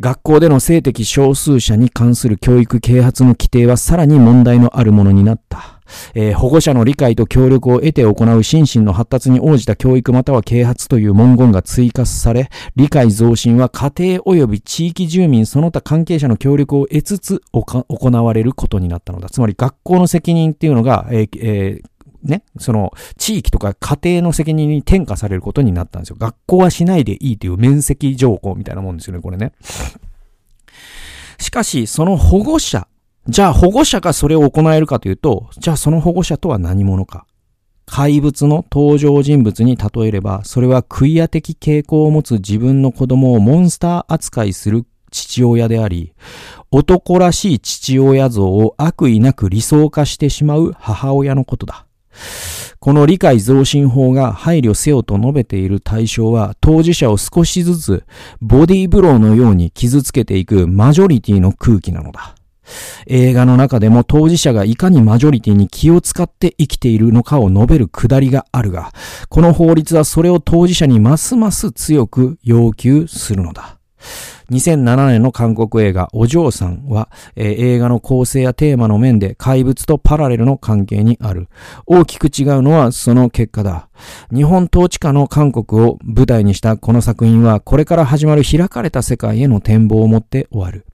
[0.00, 5.82] 学校での性的少数者に関する教育啓発の規定はさらに問題のあるものになった。
[6.14, 19.28] えー、保護者の理解と協力を得て行う心身の発達に応じた教育または啓発という文言が追加され、理解増進は家庭及び地域住民その他関係者の協力を得つつ行われることになったのだ。
[19.28, 21.93] つまり学校の責任っていうのが、えーえー
[22.24, 26.16] ね、その、地域とか家庭の責任に転嫁されることになったんですよ。
[26.18, 29.52] 学校はしないでいいという面積条項みたいなもんですよね、これね。
[31.38, 32.88] しかし、その保護者、
[33.28, 37.26] じゃあ保護者がそれを行えるかというと、じゃあその保護者とは何者か。
[37.86, 46.14] 怪物の登場人物に例えれば、それはクイア的傾向を持つ自分の子供をモンスター扱いする父親であり、
[46.70, 51.83] 男らしい父親像を悪意なく理想化してしまう母親のことだ。
[52.80, 58.04] この理解増進法が配慮せよと述べている対象は当事者を少しずつ
[58.40, 62.34] ボディーブローのように傷つけていくマジョリティの空気なのだ。
[63.06, 68.92] 映画の中でも当事者がいかにマジョリティに気を使って生きているのかを述べるくだりがあるが、
[69.28, 73.78] この法律はそれを当事者にますます強く要求するのだ。
[74.50, 81.48] 2007年の韓国映画お嬢さんは、えー、映画の構成やテーマの面で怪物とパラレルの関係にある。
[81.86, 83.88] 大きく違うのはその結果だ。
[84.32, 90.86] 日本統治下の韓国を舞台にしたこの作品はこれから始まる開かれた世界への展望を持って終わる。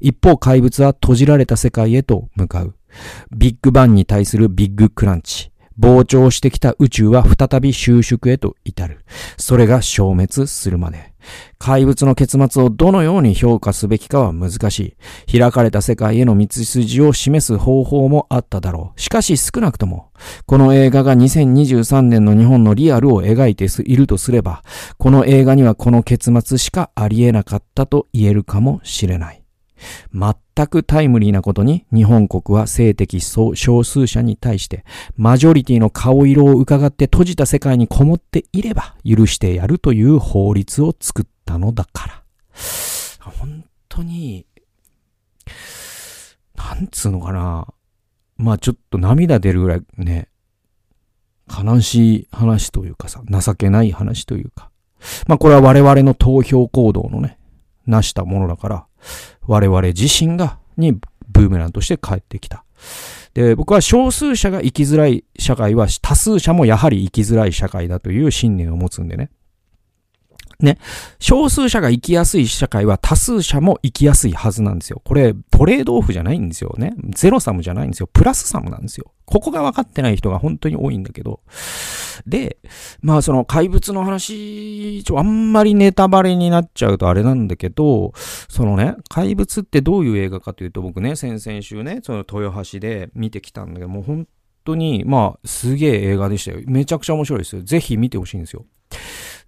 [0.00, 2.74] 一方怪物は閉じられた世界へと向かう。
[3.34, 5.50] ビッグバンに対するビッグクランチ。
[5.78, 9.04] 膨張してきた宇宙は再び収縮へと至る。
[9.36, 11.12] それが消滅するまで。
[11.58, 14.96] 怪物の結末をどのように評価すべきかは難し
[15.26, 15.38] い。
[15.38, 19.00] 開かれた世界への道筋を示す方法もあっただろう。
[19.00, 20.10] しかし少なくとも、
[20.46, 24.62] この映画が2023年の日本のリアルを描いているとすれば、
[24.98, 29.45] この映画にはこの結末しかありえなかったと言えるかもしれない。
[30.12, 34.84] 全くタイムリーなことに日本国は性的少数者に対して
[35.16, 42.22] マジョリティの顔色を伺って閉じた世界にこもっていれば許してやるという法律を作ったのだから。
[43.20, 44.46] 本当に、
[46.54, 47.66] なんつうのかな。
[48.36, 50.28] まあちょっと涙出るぐらいね、
[51.48, 54.70] 悲しい話というかさ、情けない話というか。
[55.26, 57.38] まあこれは我々の投票行動のね、
[57.86, 58.86] 成したものだから、
[59.46, 60.92] 我々自身が、に
[61.28, 62.64] ブーメランとして帰ってきた。
[63.34, 69.30] で、僕は少数者が生きづらい社会は多数者もやはり生きづらい社会だという信念を持つんでね。
[70.60, 70.78] ね。
[71.18, 75.02] 少数者が生きやすい社会は多数者も生きやすいはずなんですよ。
[75.04, 76.94] これ、トレードオフじゃないんですよね。
[77.10, 78.08] ゼロサムじゃないんですよ。
[78.12, 79.12] プラスサムなんですよ。
[79.26, 81.40] ここが分かってない人が本当に多いんだけど。
[82.26, 82.58] で、
[83.02, 88.12] まあその怪物の話、ちょ、あんまりネタバレになっちゃうとあれなんだけど、
[88.48, 94.28] そのね、怪物ってどういう映画かというと僕ね、先々週ね、その豊橋で見てきたんだけど、もう本
[94.64, 96.60] 当に、まあ、すげえ映画でしたよ。
[96.66, 97.62] めちゃくちゃ面白いですよ。
[97.62, 98.64] ぜひ見てほしいんですよ。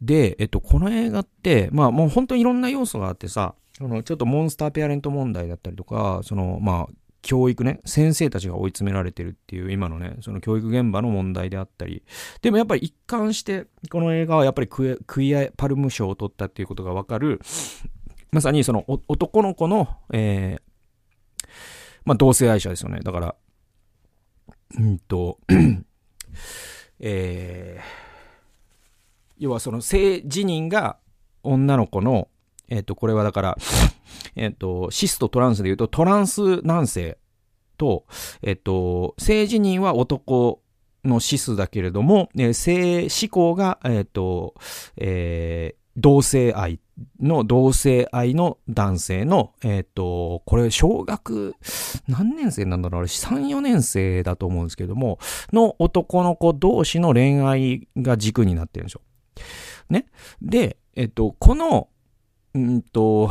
[0.00, 12.02] で、えっと、この映画って、まあもう本当にいろんな要素があってさ、そのちょっとモンスターペアレント問題だったりとか、そのまあ教育ね、先生たちが追い詰められてるっていう今のね、その教育現場の問題であったり、
[12.42, 17.40] でもやっぱり一貫して、この映画はやっぱりクイアパルム賞を取ったっていうことがわかる、
[18.30, 21.48] まさにその男の子の、えー、
[22.04, 23.00] まあ同性愛者ですよね。
[23.00, 23.34] だから、
[24.78, 25.38] うんと、
[27.00, 28.07] えー、
[29.38, 30.98] 要はその性自認が
[31.42, 32.28] 女の子の、
[32.68, 33.58] えっ、ー、と、これはだから、
[34.36, 37.18] えっ、ー、と、シスとトランスで言うと、トランス男性
[37.76, 38.04] と、
[38.42, 40.60] えっ、ー、と、性自認は男
[41.04, 44.54] のシスだけれども、え性思考が、えっ、と、
[44.96, 46.80] え同性愛
[47.20, 51.54] の同性愛の男性の、えっ、と、これ小学
[52.06, 55.18] 何年生なんだろう ?3、4年生だと思うんですけども、
[55.52, 59.00] の男の子同士の恋愛が軸になってるんですよ。
[59.90, 60.06] ね。
[60.42, 61.88] で、えっと、この、
[62.54, 63.30] うんと、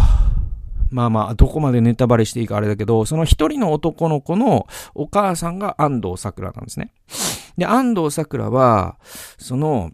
[0.89, 6.93] まあまあ、どこまでネタバレしていいかあれだけど、その一人の男の子のお母さんが安藤桜なんですね。
[7.57, 8.97] で、安藤桜は、
[9.37, 9.91] その、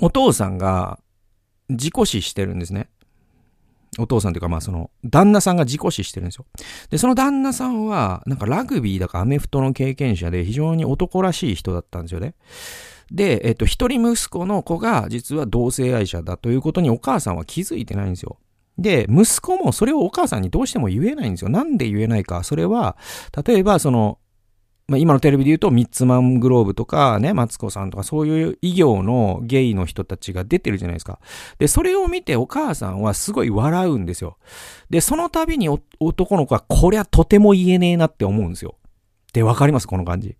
[0.00, 0.98] お父さんが
[1.70, 2.88] 事故死してるんですね。
[3.98, 6.46] お父さんというか、まあその、旦那さんが事故死してるんですよ。
[6.90, 12.34] で、その旦那さんは、なんかラグビーだかアメフトの経験者で非常に男らしい人だったんですよね。
[13.10, 18.38] で、えっと、一人息子の子が実は同性愛者だということにお母さんは気づいてないんですよ。
[18.78, 21.48] で、息子もそれをお母さんにどうしても言えないんですよ。
[21.48, 22.42] なんで言えないか。
[22.42, 22.96] それは、
[23.46, 24.18] 例えばその、
[24.88, 31.18] まあ、今のテレビで言うと、ミッツマングローブとかね、マツコさんとか、そういう異業のゲイの人たちが出てるじゃないですか。
[31.58, 34.36] で、それを見てお母さんはすごい笑うんですよ。
[34.90, 38.76] で、その度に男の子は、こりゃとても言えねえなって思うんですよ。
[38.78, 39.88] ってわかります？
[39.88, 40.36] この感じ。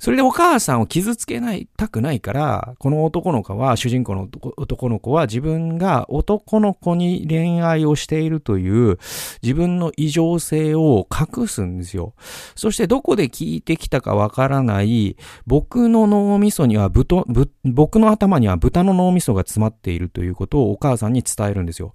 [0.00, 8.98] それでお母さんを傷つけないたくないから、この男の子は、主人公の男の子は自分が男の子に恋愛をしているという
[9.42, 12.14] 自分の異常性を隠すんですよ。
[12.56, 17.24] そしてどこで聞いてきたかわからない僕の脳みそには豚、
[17.64, 21.92] 僕の頭には豚の脳みそが詰まっているということをお母さんに伝えるんですよ。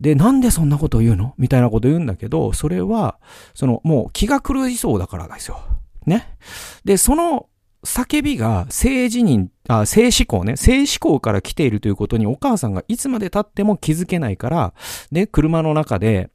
[0.00, 1.34] で、なんでそんなこと言うの？
[1.38, 3.20] みたいなこと言うんだけど、それは、
[3.54, 5.60] そのもう気が狂いそうだからですよ。
[6.06, 6.36] ね。
[6.84, 7.48] で、その
[7.84, 14.74] 叫びが性自認、あ、性思考ね、性思考から来ているということにお母さんがいつまで経っても気づけないから、
[15.10, 16.30] で、車の中で、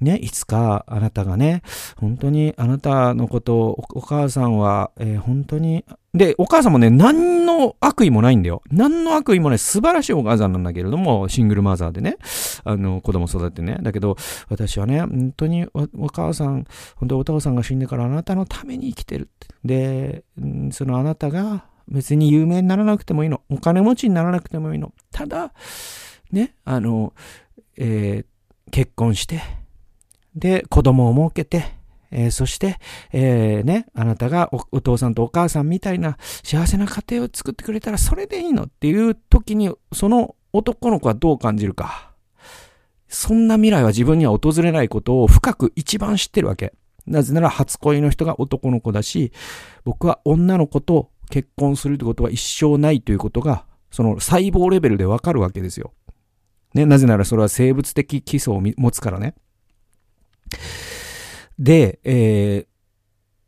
[0.00, 1.62] ね、いつかあなたがね、
[1.96, 8.62] 本当にあなたのことをお母さんは、えー、本当にで、お母さんもね、何の悪意もないんだよ。
[8.70, 12.18] 何の悪意もない素晴らしいお母さんなんだけれども、シングルマザーでね、
[12.64, 13.78] あの、子供育ててね。
[13.80, 14.16] だけど、
[14.50, 16.66] 私はね、本当にお母さん、
[16.96, 19.54] 本当お父さんが死んでからあなたのために生きてるって。
[19.64, 20.24] で、
[20.72, 23.42] そのあなたが別に有名にならなくてもいいの。
[23.50, 24.92] お金持ちにならなくてもいいの。
[25.10, 25.52] ただ、
[26.30, 27.12] ね、あの、
[27.76, 29.42] えー、結婚して、
[30.34, 31.64] で、子供を設けて、
[32.10, 32.78] えー、そして、
[33.12, 42.12] えー、ね、あなたがお父さんとお母さんみたいな幸せな家庭を作ってくれたらそれでいいのっていう時に、その男の子はどう感じるか。
[43.08, 46.72] そんな未来は自分には訪れないことを深く一番知ってるわけ。
[47.06, 49.32] なぜなら初恋の人が男の子だし、
[49.84, 55.94] 僕は女の子と結婚するってことは一生ないということが、その細胞レベルでわかるわけですよ。
[56.74, 59.34] ね、なぜならそれは生物的基礎を持つからね。
[61.58, 62.66] で、えー、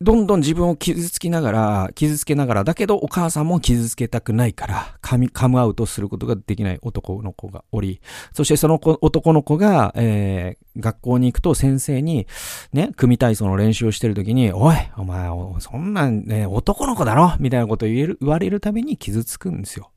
[0.00, 8.00] どんどん自分を傷つきながら、傷つけながら、だけどお母さんも傷つけたくないから、カミ、カムアウトすることができない男の子がおり、
[8.32, 12.26] そしてその子男の子が、えー、学校に行くと先生に、
[12.72, 15.28] ね、組体操の練習をしてるときに、おい、お前、
[15.60, 17.34] そんなんね、男の子だろ？
[17.38, 19.90] みたいなことを言える、言われるたびに傷つくんですよ。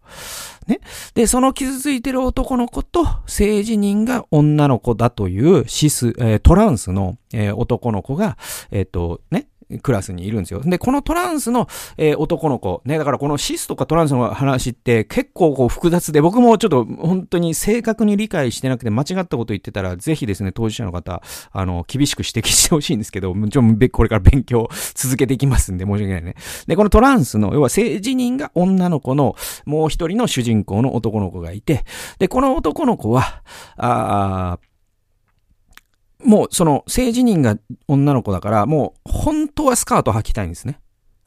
[0.68, 0.80] ね？
[1.16, 8.38] で、その傷ついてる男の子と、性自認が女の子だというシス、えー、トランスの、えー、男の子が、
[8.72, 9.48] えっ、と、ね、
[9.82, 10.62] クラスにいるんですよ。
[10.62, 26.36] で、このトランスの、えー、男の子、ね、だからこのシスとかトランスの話って結構こう複雑で、僕もちょっと本当に正確に理解してなくて間違ったこと言ってたら、ぜひですね、当事者の方、あの、厳しく指摘してほしいんですけど、もちろんこれから勉強続けていきますんで、申し訳ないね。
[26.68, 31.84] で、このトランスの、要は性自認が女の子のもう一人の主人公の男の子がいて、
[32.20, 33.44] で、この男の子は、
[33.76, 34.60] ああ
[36.24, 37.58] もうその性自認が
[37.88, 40.80] 女の子だから、もう本当はスカート履きたいんですね。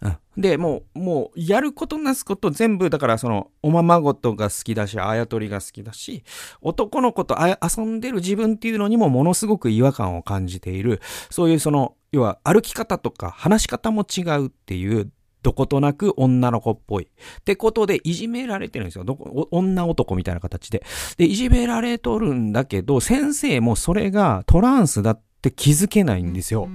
[0.02, 0.16] うん。
[0.36, 6.24] で、もう、もう、やることなすこと全部、だからその、おままごとが好きだし、あやとりが好きだし、
[6.62, 15.10] 男の子と遊んでる自分っていうのにもものすごく違和感を感じている、そういうその、要は歩き方とか話し方も違うっていう
[15.42, 17.04] どことなく女の子っぽい。
[17.04, 19.04] ってことで、いじめられてるんですよ。
[19.04, 20.84] どこ、女男みたいな形で。
[21.16, 26.68] で、いじめられとるんだけど、先生もそれがトランスだって気づけないんですよ。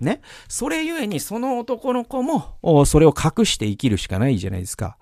[0.00, 0.20] ね。
[0.48, 4.98] それゆえに、その男の子も、それを隠して生きるしかないじゃないですか。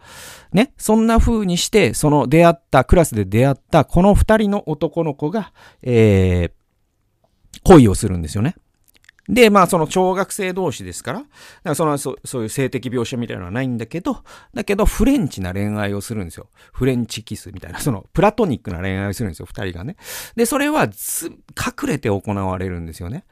[0.52, 0.74] ね。
[0.76, 5.52] そんな風にして、その出会った、クラスで出会った、この二人の男の子が、
[5.82, 8.56] えー、恋をするんですよね。
[9.29, 11.29] で、まあその小学生同士ですから、だか
[11.64, 14.22] らそのそそういう性的描写みたいなのはないんだけど、
[14.55, 16.49] だけどフレンチな恋愛をするんですよ。
[16.72, 19.97] フレンチキスみたいな、そのプラトニックな恋愛をするんですよ、二人がね。
[20.37, 23.24] で、それは、隠れて行われるんですよね。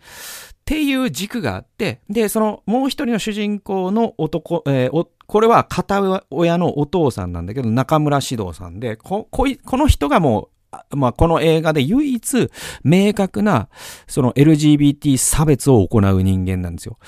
[0.53, 10.49] っていう軸があって、で、そのもう一人の主人公の男、えー、これは片親のお父さんなんだけど、中村獅童さんで、こ、こい、この人がもう
[10.91, 12.51] まあ、この映画で唯一
[12.83, 13.69] 明確な、
[14.07, 16.99] その LGBT 差別を行う人間なんですよ。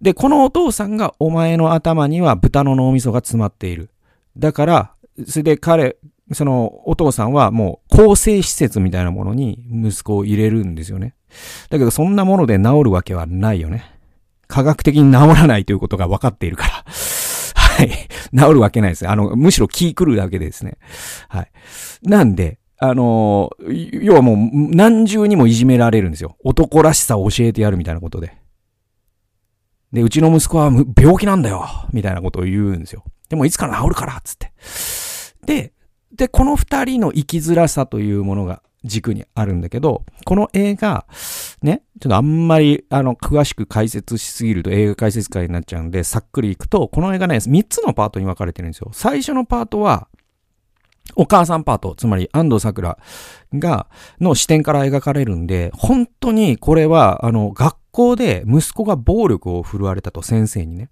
[0.00, 3.90] で、このお父さんがお前の頭には豚の脳みそが詰まっている。
[4.36, 4.92] だから、
[5.26, 5.96] それで彼、
[6.32, 11.14] そのお父さんはもう更生施設みたいなものに息子を入れるんですよね。
[11.68, 13.90] だけどそんなもので治るわけはないよね。
[14.46, 16.84] 科学的に治らないということが分かっているから。
[17.54, 17.90] はい。
[18.36, 19.08] 治るわけないです。
[19.08, 20.78] あの、むしろ気狂うだけですね。
[21.28, 21.50] はい。
[22.02, 22.58] なんで、
[22.88, 23.50] あの
[23.92, 26.36] 要はもう何重にもいじめられるんですよ。
[26.44, 28.36] 男らしさを教えてやるみたいなことで。
[29.92, 33.04] で、うちの息子は病気なんだよみたいなことを言うんですよ。
[33.28, 34.52] でもいつから治るからつって。
[35.46, 35.72] で、
[36.12, 41.06] で、この二人の生きづらさというものが軸にあるんだけど、この映画、
[41.62, 48.90] ね、ちょっとあんまり、あの、詳しく解説しすぎると映画解説会になっちゃうんで、さっくりいくと、この映画ね、三つのパートに分かれてるんですよ。
[48.92, 50.08] 最初のパートは、
[51.16, 52.98] お母さんパート、つまり安藤桜
[53.52, 53.86] が、
[54.20, 60.90] の視点から描かれるんで、本当にこれは、あの、学校で息子が暴力を振るわれたと先生にね。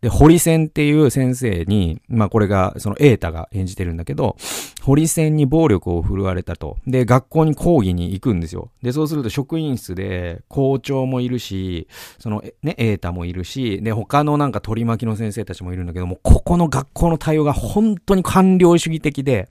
[0.00, 4.36] で、堀線っていう先生に、まあこれが、そのエータが演じてるんだけど、
[4.82, 6.78] 堀線に暴力を振るわれたと。
[6.86, 8.70] で、学校に講義に行くんですよ。
[8.82, 11.88] で、そうすると職員室で校長もいるし、
[12.18, 19.48] そのね、エータもいるし、で、他のなんか取り巻きの先生たちもいるんだけども、ここの学校の対応が本当に官僚主義的で、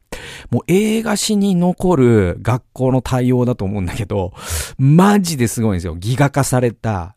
[0.49, 4.33] もう映画史に残る学校の対応だと思うんだけど、
[4.77, 5.95] マジですごいんですよ。
[5.95, 7.16] ギガ化された、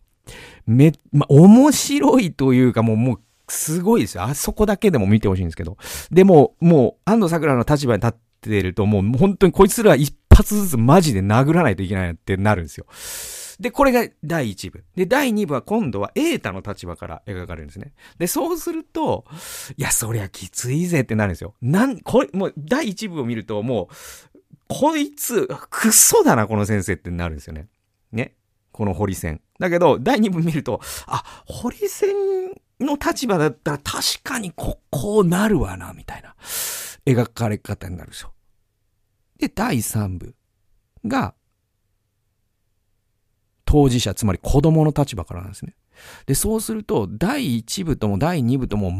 [0.70, 4.22] め、ま、面白いというかもう、もう、すごいですよ。
[4.22, 5.76] あそこだけでも見てほしいんですけど。
[6.10, 12.86] でも、もう、安藤桜の立場に立ってると、もう本当にこいつら一発ずつマジで殴らないといけないってなるんですよ。
[13.58, 14.84] で、これが第1部。
[14.94, 17.92] で、第2部は今度はエータの立場から描かれるんですね。
[18.18, 19.26] で、そうすると、
[19.76, 21.54] いや、そりゃきついぜってなるんですよ。
[21.60, 27.66] なん、これ、もう第1部を見ると、もう、こいつ、クソだな、この先生ってなるんですよね。
[28.80, 29.42] この堀線。
[29.58, 32.14] だけど、第2部見ると、あ、堀線
[32.80, 36.34] の立場だったら確かにこ、こうなるわな、みたいな
[37.04, 38.32] 描かれ方になるですよ。
[39.36, 40.34] で、第3部
[41.06, 41.34] が、
[43.66, 45.74] 当事者、つまり子供の立場からなんですね。
[46.24, 48.90] で、そうすると、第1部とも第2部とも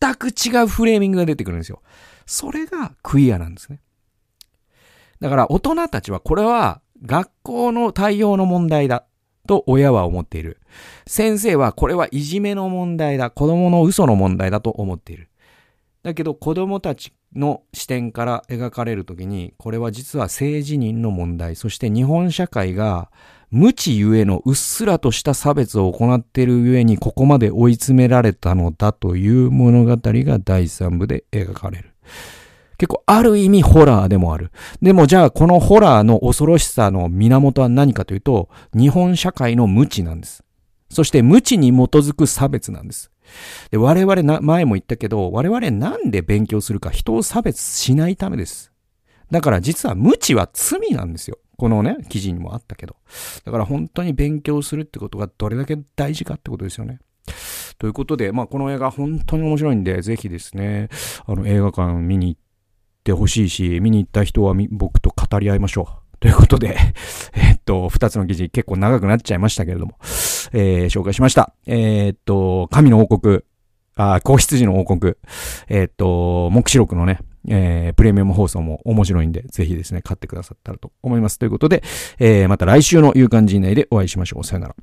[0.00, 1.82] 全く違うフレーミングが出てくるんですよ。
[2.26, 3.80] それがクイアなんですね。
[5.20, 9.04] だから大人たちはこれは学校の対応の問題だ
[9.46, 10.60] と親は思っている。
[11.06, 13.30] 先生はこれはいじめの問題だ。
[13.30, 15.28] 子供の嘘の問題だと思っている。
[16.02, 23.10] だけど子供たちの視点から描かれるときに、これは実は性自認の問題、そして日本社会が
[23.50, 31.90] 無知ゆえのうっすらとした差別を行っているゆえにここまで追い詰められたのだという物語が第3部で描かれる。
[32.78, 34.50] 結構ある意味ホラーでもある。
[34.82, 40.44] でもじゃあこのホラーの恐ろしさの源は何かというと、日本社会の無知なんです。
[40.90, 43.10] そして無知に基づく差別なんです。
[43.70, 48.72] で我々な、前も言ったけど、我々なんで勉強するか人を差別しないためです。
[49.30, 51.38] だから実は無知は罪なんですよ。
[51.56, 52.96] このね、記事にもあったけど。
[53.44, 57.00] だから本当に勉強するってことがどれだけ大事かってことですよね。
[57.78, 60.88] ということで、まあこの映画本当に面白いんで、ぜひですね、
[61.26, 62.45] あの映画館見に行って
[63.12, 66.02] ほしいし、見に行った人は僕と語り合いましょう。
[66.18, 66.76] ということで、
[67.34, 69.98] えっと、二つの記事結構長くなっちゃいましたけれども、
[70.52, 71.52] えー、紹介しました。
[71.66, 73.40] えー、っと、神の王国、
[73.96, 75.14] あ、皇室の王国、
[75.68, 81.38] えー、っと、目視録のね、えー、プレミアム放送も面白いんで、ぜひですね、買ってくださったらと思います。
[81.38, 81.82] ということで、
[82.18, 84.44] えー、また来週の夕刊陣内でお会いしましょう。
[84.44, 84.76] さよなら。